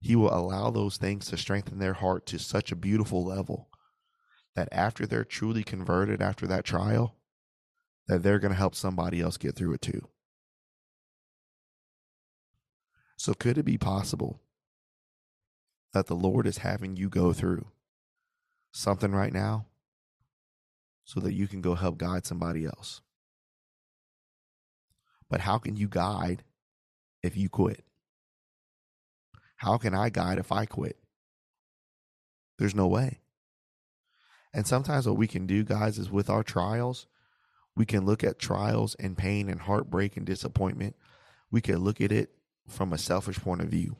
he 0.00 0.14
will 0.14 0.32
allow 0.32 0.70
those 0.70 0.98
things 0.98 1.26
to 1.28 1.36
strengthen 1.38 1.78
their 1.78 1.94
heart 1.94 2.26
to 2.26 2.38
such 2.38 2.70
a 2.70 2.76
beautiful 2.76 3.24
level 3.24 3.70
that 4.54 4.68
after 4.70 5.06
they're 5.06 5.24
truly 5.24 5.64
converted 5.64 6.20
after 6.20 6.46
that 6.46 6.64
trial, 6.64 7.16
that 8.06 8.22
they're 8.22 8.38
going 8.38 8.52
to 8.52 8.58
help 8.58 8.74
somebody 8.74 9.20
else 9.20 9.36
get 9.36 9.56
through 9.56 9.74
it 9.74 9.82
too. 9.82 10.08
So, 13.16 13.32
could 13.32 13.56
it 13.58 13.64
be 13.64 13.78
possible 13.78 14.40
that 15.92 16.06
the 16.08 16.16
Lord 16.16 16.46
is 16.46 16.58
having 16.58 16.96
you 16.96 17.08
go 17.08 17.32
through 17.32 17.66
something 18.72 19.12
right 19.12 19.32
now 19.32 19.66
so 21.04 21.20
that 21.20 21.32
you 21.32 21.46
can 21.46 21.60
go 21.60 21.74
help 21.74 21.96
guide 21.96 22.26
somebody 22.26 22.66
else. 22.66 23.00
But 25.30 25.40
how 25.40 25.58
can 25.58 25.76
you 25.76 25.88
guide 25.88 26.42
if 27.22 27.36
you 27.36 27.48
quit? 27.48 27.84
How 29.56 29.78
can 29.78 29.94
I 29.94 30.10
guide 30.10 30.38
if 30.38 30.50
I 30.50 30.66
quit? 30.66 30.98
There's 32.58 32.74
no 32.74 32.86
way. 32.86 33.20
And 34.52 34.66
sometimes 34.66 35.06
what 35.06 35.16
we 35.16 35.26
can 35.26 35.46
do, 35.46 35.64
guys, 35.64 35.98
is 35.98 36.10
with 36.10 36.28
our 36.28 36.42
trials, 36.42 37.06
we 37.76 37.86
can 37.86 38.06
look 38.06 38.22
at 38.22 38.38
trials 38.38 38.94
and 38.96 39.16
pain 39.16 39.48
and 39.48 39.60
heartbreak 39.60 40.16
and 40.16 40.26
disappointment. 40.26 40.96
We 41.50 41.60
can 41.60 41.78
look 41.78 42.00
at 42.00 42.12
it 42.12 42.30
from 42.68 42.92
a 42.92 42.98
selfish 42.98 43.38
point 43.38 43.60
of 43.60 43.68
view. 43.68 43.96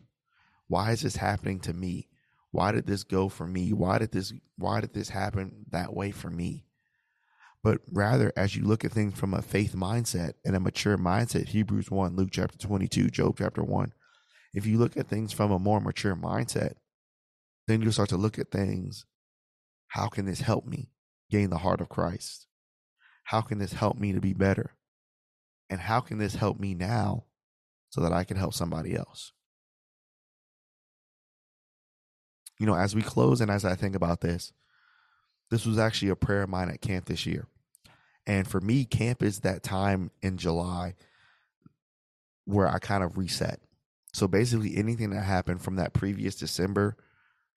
Why 0.68 0.92
is 0.92 1.02
this 1.02 1.16
happening 1.16 1.60
to 1.60 1.72
me? 1.72 2.08
why 2.54 2.70
did 2.70 2.86
this 2.86 3.02
go 3.02 3.28
for 3.28 3.48
me 3.48 3.72
why 3.72 3.98
did 3.98 4.12
this 4.12 4.32
why 4.56 4.80
did 4.80 4.94
this 4.94 5.08
happen 5.08 5.66
that 5.72 5.92
way 5.92 6.12
for 6.12 6.30
me 6.30 6.64
but 7.64 7.80
rather 7.90 8.32
as 8.36 8.54
you 8.54 8.62
look 8.62 8.84
at 8.84 8.92
things 8.92 9.18
from 9.18 9.34
a 9.34 9.42
faith 9.42 9.74
mindset 9.74 10.34
and 10.44 10.54
a 10.54 10.60
mature 10.60 10.96
mindset 10.96 11.48
hebrews 11.48 11.90
1 11.90 12.14
luke 12.14 12.28
chapter 12.30 12.56
22 12.56 13.10
job 13.10 13.34
chapter 13.36 13.64
1 13.64 13.92
if 14.54 14.66
you 14.66 14.78
look 14.78 14.96
at 14.96 15.08
things 15.08 15.32
from 15.32 15.50
a 15.50 15.58
more 15.58 15.80
mature 15.80 16.14
mindset 16.14 16.74
then 17.66 17.82
you'll 17.82 17.90
start 17.90 18.08
to 18.08 18.16
look 18.16 18.38
at 18.38 18.52
things 18.52 19.04
how 19.88 20.06
can 20.06 20.24
this 20.24 20.42
help 20.42 20.64
me 20.64 20.92
gain 21.32 21.50
the 21.50 21.58
heart 21.58 21.80
of 21.80 21.88
christ 21.88 22.46
how 23.24 23.40
can 23.40 23.58
this 23.58 23.72
help 23.72 23.98
me 23.98 24.12
to 24.12 24.20
be 24.20 24.32
better 24.32 24.72
and 25.70 25.80
how 25.80 26.00
can 26.00 26.18
this 26.18 26.34
help 26.36 26.58
me 26.58 26.74
now 26.74 27.24
so 27.90 28.00
that 28.00 28.12
i 28.12 28.24
can 28.24 28.36
help 28.36 28.54
somebody 28.54 28.94
else 28.94 29.32
you 32.58 32.66
know, 32.66 32.74
as 32.74 32.94
we 32.94 33.02
close 33.02 33.40
and 33.40 33.50
as 33.50 33.64
I 33.64 33.74
think 33.74 33.94
about 33.94 34.20
this, 34.20 34.52
this 35.50 35.66
was 35.66 35.78
actually 35.78 36.08
a 36.10 36.16
prayer 36.16 36.42
of 36.42 36.48
mine 36.48 36.70
at 36.70 36.80
camp 36.80 37.06
this 37.06 37.26
year. 37.26 37.46
And 38.26 38.48
for 38.48 38.60
me, 38.60 38.84
camp 38.84 39.22
is 39.22 39.40
that 39.40 39.62
time 39.62 40.10
in 40.22 40.38
July 40.38 40.94
where 42.46 42.68
I 42.68 42.78
kind 42.78 43.04
of 43.04 43.18
reset. 43.18 43.60
So 44.12 44.28
basically, 44.28 44.76
anything 44.76 45.10
that 45.10 45.22
happened 45.22 45.60
from 45.62 45.76
that 45.76 45.92
previous 45.92 46.36
December 46.36 46.96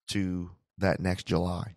to 0.09 0.51
that 0.79 0.99
next 0.99 1.25
July, 1.25 1.75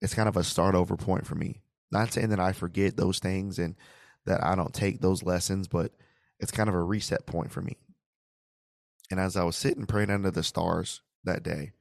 it's 0.00 0.14
kind 0.14 0.28
of 0.28 0.36
a 0.36 0.44
start 0.44 0.74
over 0.74 0.96
point 0.96 1.26
for 1.26 1.34
me. 1.34 1.62
Not 1.92 2.12
saying 2.12 2.30
that 2.30 2.40
I 2.40 2.52
forget 2.52 2.96
those 2.96 3.18
things 3.18 3.58
and 3.58 3.76
that 4.24 4.42
I 4.42 4.54
don't 4.54 4.72
take 4.72 5.00
those 5.00 5.22
lessons, 5.22 5.68
but 5.68 5.92
it's 6.40 6.50
kind 6.50 6.68
of 6.68 6.74
a 6.74 6.82
reset 6.82 7.26
point 7.26 7.52
for 7.52 7.60
me. 7.60 7.76
And 9.10 9.20
as 9.20 9.36
I 9.36 9.44
was 9.44 9.56
sitting 9.56 9.84
praying 9.84 10.10
under 10.10 10.30
the 10.30 10.42
stars 10.42 11.02
that 11.24 11.42
day, 11.42 11.72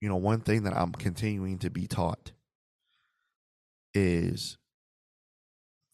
you 0.00 0.08
know, 0.08 0.16
one 0.16 0.40
thing 0.40 0.64
that 0.64 0.76
I'm 0.76 0.92
continuing 0.92 1.58
to 1.58 1.70
be 1.70 1.86
taught 1.86 2.32
is 3.94 4.58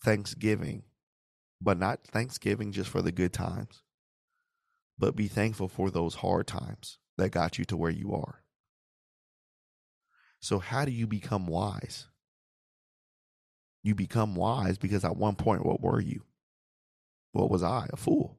thanksgiving, 0.05 0.83
but 1.61 1.79
not 1.79 2.05
thanksgiving 2.05 2.73
just 2.73 2.91
for 2.91 3.03
the 3.03 3.12
good 3.12 3.33
times, 3.33 3.83
but 4.99 5.17
be 5.17 5.29
thankful 5.29 5.69
for 5.69 5.91
those 5.91 6.17
hard 6.17 6.47
times 6.49 6.99
that 7.19 7.31
got 7.31 7.59
you 7.59 7.65
to 7.67 7.77
where 7.77 7.91
you 7.91 8.12
are. 8.15 8.43
So, 10.41 10.59
how 10.59 10.85
do 10.85 10.93
you 10.93 11.07
become 11.07 11.47
wise? 11.47 12.07
You 13.87 13.94
become 13.94 14.35
wise 14.35 14.79
because 14.79 15.05
at 15.05 15.16
one 15.16 15.37
point, 15.37 15.64
what 15.64 15.81
were 15.81 16.01
you? 16.01 16.22
What 17.31 17.53
was 17.53 17.62
I? 17.62 17.87
A 17.92 17.96
fool. 17.96 18.37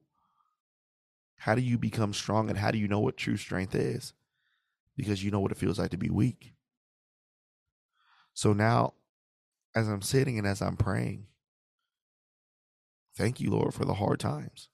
How 1.37 1.55
do 1.55 1.61
you 1.61 1.77
become 1.77 2.11
strong 2.13 2.49
and 2.49 2.59
how 2.59 2.69
do 2.69 2.77
you 2.77 2.89
know 2.89 2.99
what 2.99 3.15
true 3.15 3.37
strength 3.37 3.73
is? 3.73 4.11
Because 4.97 5.23
you 5.23 5.31
know 5.31 5.39
what 5.39 5.53
it 5.53 5.57
feels 5.57 5.79
like 5.79 5.91
to 5.91 5.97
be 5.97 6.09
weak. 6.09 6.51
So 8.33 8.51
now, 8.51 8.95
as 9.73 9.87
I'm 9.87 10.01
sitting 10.01 10.37
and 10.37 10.45
as 10.45 10.61
I'm 10.61 10.75
praying, 10.75 11.27
thank 13.15 13.39
you, 13.39 13.49
Lord, 13.51 13.73
for 13.73 13.85
the 13.85 13.93
hard 13.93 14.19
times. 14.19 14.67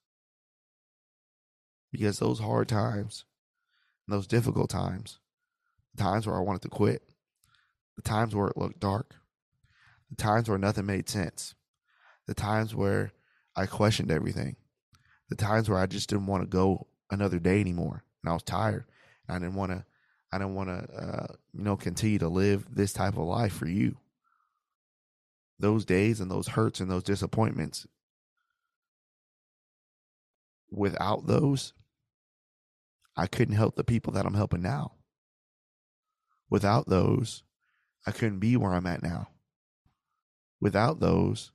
Because 1.91 2.17
those 2.17 2.39
hard 2.39 2.67
times, 2.67 3.25
those 4.07 4.25
difficult 4.25 4.71
times, 4.71 5.19
the 5.93 6.01
times 6.01 6.25
where 6.25 6.35
I 6.35 6.41
wanted 6.41 6.63
to 6.63 6.69
quit, 6.69 7.03
the 7.95 8.01
times 8.01 8.33
where 8.33 8.47
it 8.47 8.57
looked 8.57 8.79
dark, 8.79 9.17
the 10.15 10.23
times 10.23 10.47
where 10.47 10.59
nothing 10.59 10.85
made 10.85 11.09
sense, 11.09 11.55
the 12.27 12.35
times 12.35 12.75
where 12.75 13.11
I 13.55 13.65
questioned 13.65 14.11
everything, 14.11 14.55
the 15.29 15.35
times 15.35 15.69
where 15.69 15.79
I 15.79 15.87
just 15.87 16.09
didn't 16.09 16.27
want 16.27 16.43
to 16.43 16.47
go 16.47 16.87
another 17.09 17.39
day 17.39 17.59
anymore, 17.59 18.03
and 18.21 18.29
I 18.29 18.33
was 18.33 18.43
tired. 18.43 18.85
and 19.27 19.35
I 19.35 19.39
didn't 19.39 19.55
want 19.55 19.71
to. 19.71 19.85
I 20.31 20.39
didn't 20.39 20.55
want 20.55 20.69
to, 20.69 20.95
uh, 20.95 21.27
you 21.53 21.63
know, 21.63 21.77
continue 21.77 22.17
to 22.17 22.27
live 22.27 22.65
this 22.73 22.91
type 22.91 23.17
of 23.17 23.25
life 23.25 23.53
for 23.53 23.67
you. 23.67 23.97
Those 25.59 25.85
days 25.85 26.19
and 26.19 26.31
those 26.31 26.47
hurts 26.47 26.79
and 26.79 26.89
those 26.89 27.03
disappointments. 27.03 27.85
Without 30.71 31.27
those, 31.27 31.73
I 33.15 33.27
couldn't 33.27 33.55
help 33.55 33.75
the 33.75 33.83
people 33.83 34.13
that 34.13 34.25
I'm 34.25 34.33
helping 34.33 34.63
now. 34.63 34.93
Without 36.49 36.89
those, 36.89 37.43
I 38.07 38.11
couldn't 38.11 38.39
be 38.39 38.57
where 38.57 38.73
I'm 38.73 38.87
at 38.87 39.03
now. 39.03 39.27
Without 40.63 41.01
those, 41.01 41.51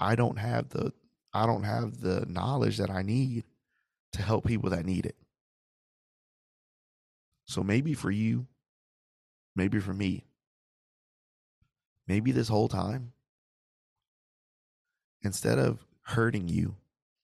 I 0.00 0.16
don't 0.16 0.36
have 0.36 0.70
the 0.70 0.92
I 1.32 1.46
don't 1.46 1.62
have 1.62 2.00
the 2.00 2.26
knowledge 2.28 2.78
that 2.78 2.90
I 2.90 3.02
need 3.02 3.44
to 4.14 4.20
help 4.20 4.44
people 4.44 4.68
that 4.70 4.84
need 4.84 5.06
it. 5.06 5.14
So 7.44 7.62
maybe 7.62 7.94
for 7.94 8.10
you, 8.10 8.48
maybe 9.54 9.78
for 9.78 9.94
me, 9.94 10.24
maybe 12.08 12.32
this 12.32 12.48
whole 12.48 12.66
time, 12.66 13.12
instead 15.22 15.60
of 15.60 15.86
hurting 16.00 16.48
you 16.48 16.74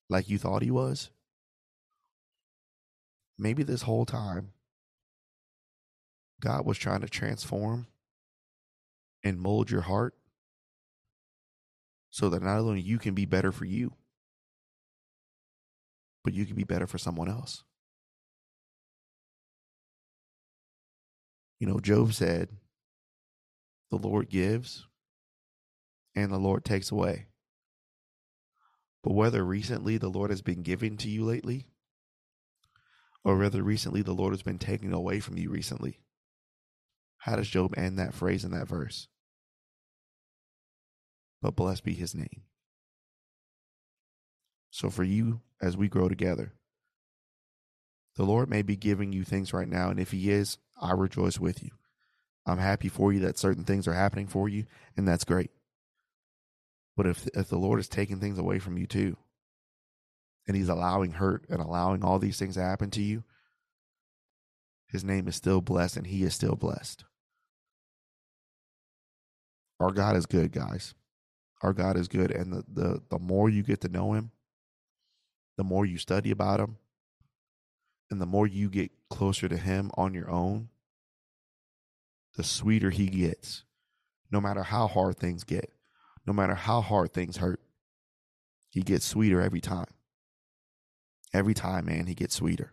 like 0.09 0.29
you 0.29 0.39
thought 0.39 0.63
he 0.63 0.71
was, 0.71 1.11
maybe 3.37 3.65
this 3.65 3.83
whole 3.83 4.07
time, 4.07 4.53
God 6.41 6.65
was 6.65 6.79
trying 6.79 7.01
to 7.01 7.09
transform 7.09 7.89
and 9.25 9.41
mold 9.41 9.69
your 9.69 9.81
heart 9.81 10.15
so 12.11 12.29
that 12.31 12.43
not 12.43 12.59
only 12.59 12.81
you 12.81 12.99
can 12.99 13.15
be 13.15 13.27
better 13.27 13.53
for 13.53 13.65
you, 13.65 13.93
but 16.25 16.35
you 16.35 16.47
can 16.47 16.57
be 16.57 16.65
better 16.65 16.87
for 16.87 16.99
someone 16.99 17.29
else. 17.29 17.65
You 21.59 21.67
know, 21.67 21.81
Job 21.81 22.13
said, 22.13 22.49
The 23.91 23.97
Lord 23.97 24.29
gives 24.29 24.87
and 26.15 26.33
the 26.33 26.39
Lord 26.39 26.65
takes 26.65 26.91
away. 26.91 27.27
But 29.03 29.15
whether 29.15 29.45
recently 29.45 29.99
the 29.99 30.09
Lord 30.09 30.31
has 30.31 30.43
been 30.43 30.63
giving 30.63 30.97
to 30.99 31.09
you 31.09 31.25
lately, 31.25 31.67
or 33.25 33.37
whether 33.37 33.63
recently 33.63 34.03
the 34.03 34.13
Lord 34.13 34.33
has 34.33 34.43
been 34.43 34.59
taking 34.59 34.93
away 34.93 35.21
from 35.21 35.39
you 35.39 35.51
recently, 35.51 36.01
how 37.19 37.37
does 37.37 37.49
Job 37.49 37.77
end 37.77 37.99
that 37.99 38.15
phrase 38.15 38.45
in 38.45 38.51
that 38.53 38.69
verse? 38.69 39.09
But 41.41 41.57
blessed 41.57 41.85
be 41.85 41.95
his 41.95 42.15
name. 42.15 42.43
So 44.71 44.91
for 44.91 45.05
you, 45.05 45.41
as 45.61 45.77
we 45.77 45.89
grow 45.89 46.09
together, 46.09 46.53
the 48.17 48.25
Lord 48.25 48.51
may 48.51 48.63
be 48.63 48.77
giving 48.77 49.13
you 49.13 49.25
things 49.25 49.53
right 49.53 49.69
now. 49.69 49.91
And 49.91 50.01
if 50.01 50.11
He 50.11 50.31
is, 50.31 50.59
I 50.81 50.93
rejoice 50.93 51.39
with 51.39 51.63
you. 51.63 51.71
I'm 52.45 52.59
happy 52.59 52.89
for 52.89 53.13
you 53.13 53.21
that 53.21 53.39
certain 53.39 53.65
things 53.65 53.87
are 53.87 53.95
happening 53.95 54.27
for 54.27 54.49
you, 54.49 54.65
and 54.97 55.07
that's 55.07 55.25
great. 55.25 55.51
But 56.97 57.07
if 57.07 57.29
if 57.29 57.49
the 57.49 57.59
Lord 57.59 57.79
is 57.79 57.89
taking 57.89 58.19
things 58.19 58.39
away 58.39 58.59
from 58.59 58.77
you 58.77 58.87
too, 58.87 59.17
and 60.49 60.57
He's 60.57 60.69
allowing 60.69 61.13
hurt 61.13 61.45
and 61.49 61.61
allowing 61.61 62.03
all 62.03 62.19
these 62.19 62.39
things 62.39 62.57
to 62.57 62.63
happen 62.63 62.91
to 62.91 63.03
you, 63.03 63.23
His 64.89 65.05
name 65.05 65.29
is 65.29 65.37
still 65.37 65.61
blessed, 65.61 65.97
and 65.97 66.07
He 66.07 66.25
is 66.25 66.35
still 66.35 66.57
blessed. 66.57 67.05
Our 69.79 69.93
God 69.93 70.17
is 70.17 70.27
good, 70.27 70.51
guys. 70.51 70.95
Our 71.63 71.73
God 71.73 71.97
is 71.97 72.09
good, 72.09 72.31
and 72.31 72.53
the 72.53 72.65
the 72.69 73.03
the 73.09 73.19
more 73.19 73.49
you 73.49 73.63
get 73.63 73.81
to 73.83 73.89
know 73.89 74.13
Him, 74.13 74.31
the 75.59 75.65
more 75.65 75.85
you 75.85 75.99
study 75.99 76.31
about 76.31 76.61
him 76.61 76.77
and 78.11 78.21
the 78.21 78.27
more 78.27 78.47
you 78.47 78.71
get 78.71 78.93
closer 79.11 79.49
to 79.49 79.57
him 79.57 79.91
on 79.95 80.15
your 80.15 80.31
own, 80.31 80.69
the 82.37 82.45
sweeter 82.45 82.91
he 82.91 83.09
gets. 83.09 83.65
No 84.31 84.41
matter 84.41 84.63
how 84.63 84.87
hard 84.87 85.19
things 85.19 85.43
get, 85.43 85.73
no 86.27 86.33
matter 86.33 86.55
how 86.55 86.81
hard 86.81 87.13
things 87.13 87.39
hurt, 87.39 87.61
he 88.71 88.83
gets 88.83 89.05
sweeter 89.05 89.41
every 89.41 89.61
time. 89.61 89.89
Every 91.35 91.55
time, 91.55 91.87
man, 91.87 92.07
he 92.07 92.15
gets 92.15 92.37
sweeter. 92.37 92.73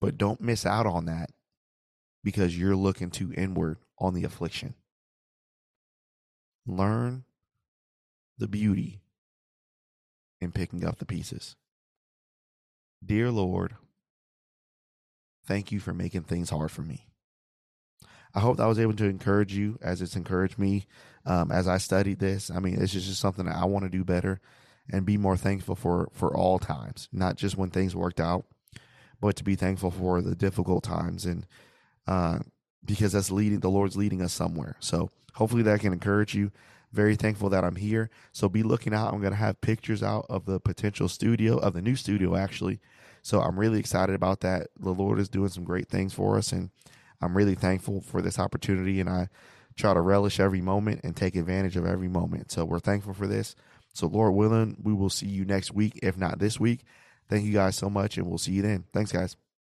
But 0.00 0.18
don't 0.18 0.40
miss 0.40 0.66
out 0.66 0.86
on 0.86 1.06
that 1.06 1.30
because 2.22 2.58
you're 2.58 2.76
looking 2.76 3.10
too 3.10 3.32
inward 3.34 3.78
on 3.98 4.12
the 4.12 4.24
affliction. 4.24 4.74
Learn 6.66 7.24
the 8.38 8.48
beauty 8.48 9.02
in 10.40 10.52
picking 10.52 10.84
up 10.84 10.98
the 10.98 11.06
pieces. 11.06 11.56
Dear 13.04 13.30
Lord, 13.30 13.74
thank 15.46 15.70
you 15.70 15.80
for 15.80 15.92
making 15.92 16.22
things 16.22 16.50
hard 16.50 16.70
for 16.70 16.82
me. 16.82 17.06
I 18.34 18.40
hope 18.40 18.56
that 18.56 18.64
I 18.64 18.68
was 18.68 18.80
able 18.80 18.94
to 18.94 19.04
encourage 19.04 19.54
you 19.54 19.78
as 19.80 20.02
it's 20.02 20.16
encouraged 20.16 20.58
me 20.58 20.86
um, 21.24 21.52
as 21.52 21.68
I 21.68 21.78
studied 21.78 22.18
this. 22.18 22.50
I 22.50 22.58
mean, 22.58 22.76
this 22.78 22.94
is 22.94 23.06
just 23.06 23.20
something 23.20 23.44
that 23.44 23.56
I 23.56 23.64
want 23.64 23.84
to 23.84 23.90
do 23.90 24.04
better 24.04 24.40
and 24.90 25.06
be 25.06 25.16
more 25.16 25.36
thankful 25.36 25.76
for 25.76 26.08
for 26.12 26.34
all 26.34 26.58
times, 26.58 27.08
not 27.12 27.36
just 27.36 27.56
when 27.56 27.70
things 27.70 27.94
worked 27.94 28.20
out, 28.20 28.44
but 29.20 29.36
to 29.36 29.44
be 29.44 29.54
thankful 29.54 29.90
for 29.90 30.20
the 30.20 30.34
difficult 30.34 30.82
times 30.82 31.24
and 31.24 31.46
uh, 32.06 32.40
because 32.84 33.12
that's 33.12 33.30
leading 33.30 33.60
the 33.60 33.70
Lord's 33.70 33.96
leading 33.96 34.20
us 34.20 34.32
somewhere. 34.32 34.76
So 34.80 35.10
hopefully 35.34 35.62
that 35.62 35.80
can 35.80 35.92
encourage 35.92 36.34
you. 36.34 36.50
Very 36.92 37.16
thankful 37.16 37.48
that 37.50 37.64
I'm 37.64 37.76
here. 37.76 38.08
So 38.32 38.48
be 38.48 38.62
looking 38.62 38.94
out. 38.94 39.12
I'm 39.12 39.20
going 39.20 39.32
to 39.32 39.38
have 39.38 39.60
pictures 39.60 40.02
out 40.02 40.26
of 40.30 40.46
the 40.46 40.60
potential 40.60 41.08
studio, 41.08 41.58
of 41.58 41.74
the 41.74 41.82
new 41.82 41.96
studio, 41.96 42.36
actually. 42.36 42.80
So 43.22 43.40
I'm 43.40 43.58
really 43.58 43.80
excited 43.80 44.14
about 44.14 44.40
that. 44.40 44.68
The 44.78 44.92
Lord 44.92 45.18
is 45.18 45.28
doing 45.28 45.48
some 45.48 45.64
great 45.64 45.88
things 45.88 46.14
for 46.14 46.36
us, 46.36 46.52
and 46.52 46.70
I'm 47.20 47.36
really 47.36 47.54
thankful 47.54 48.00
for 48.00 48.22
this 48.22 48.38
opportunity. 48.38 49.00
And 49.00 49.08
I 49.08 49.28
try 49.76 49.92
to 49.92 50.00
relish 50.00 50.38
every 50.38 50.60
moment 50.60 51.00
and 51.04 51.16
take 51.16 51.34
advantage 51.34 51.76
of 51.76 51.86
every 51.86 52.08
moment. 52.08 52.52
So 52.52 52.64
we're 52.64 52.78
thankful 52.78 53.14
for 53.14 53.26
this. 53.26 53.56
So, 53.92 54.08
Lord 54.08 54.34
willing, 54.34 54.76
we 54.82 54.92
will 54.92 55.10
see 55.10 55.28
you 55.28 55.44
next 55.44 55.72
week, 55.72 56.00
if 56.02 56.16
not 56.16 56.40
this 56.40 56.58
week. 56.58 56.80
Thank 57.28 57.44
you 57.44 57.52
guys 57.52 57.76
so 57.76 57.88
much, 57.88 58.18
and 58.18 58.26
we'll 58.26 58.38
see 58.38 58.52
you 58.52 58.62
then. 58.62 58.84
Thanks, 58.92 59.12
guys. 59.12 59.36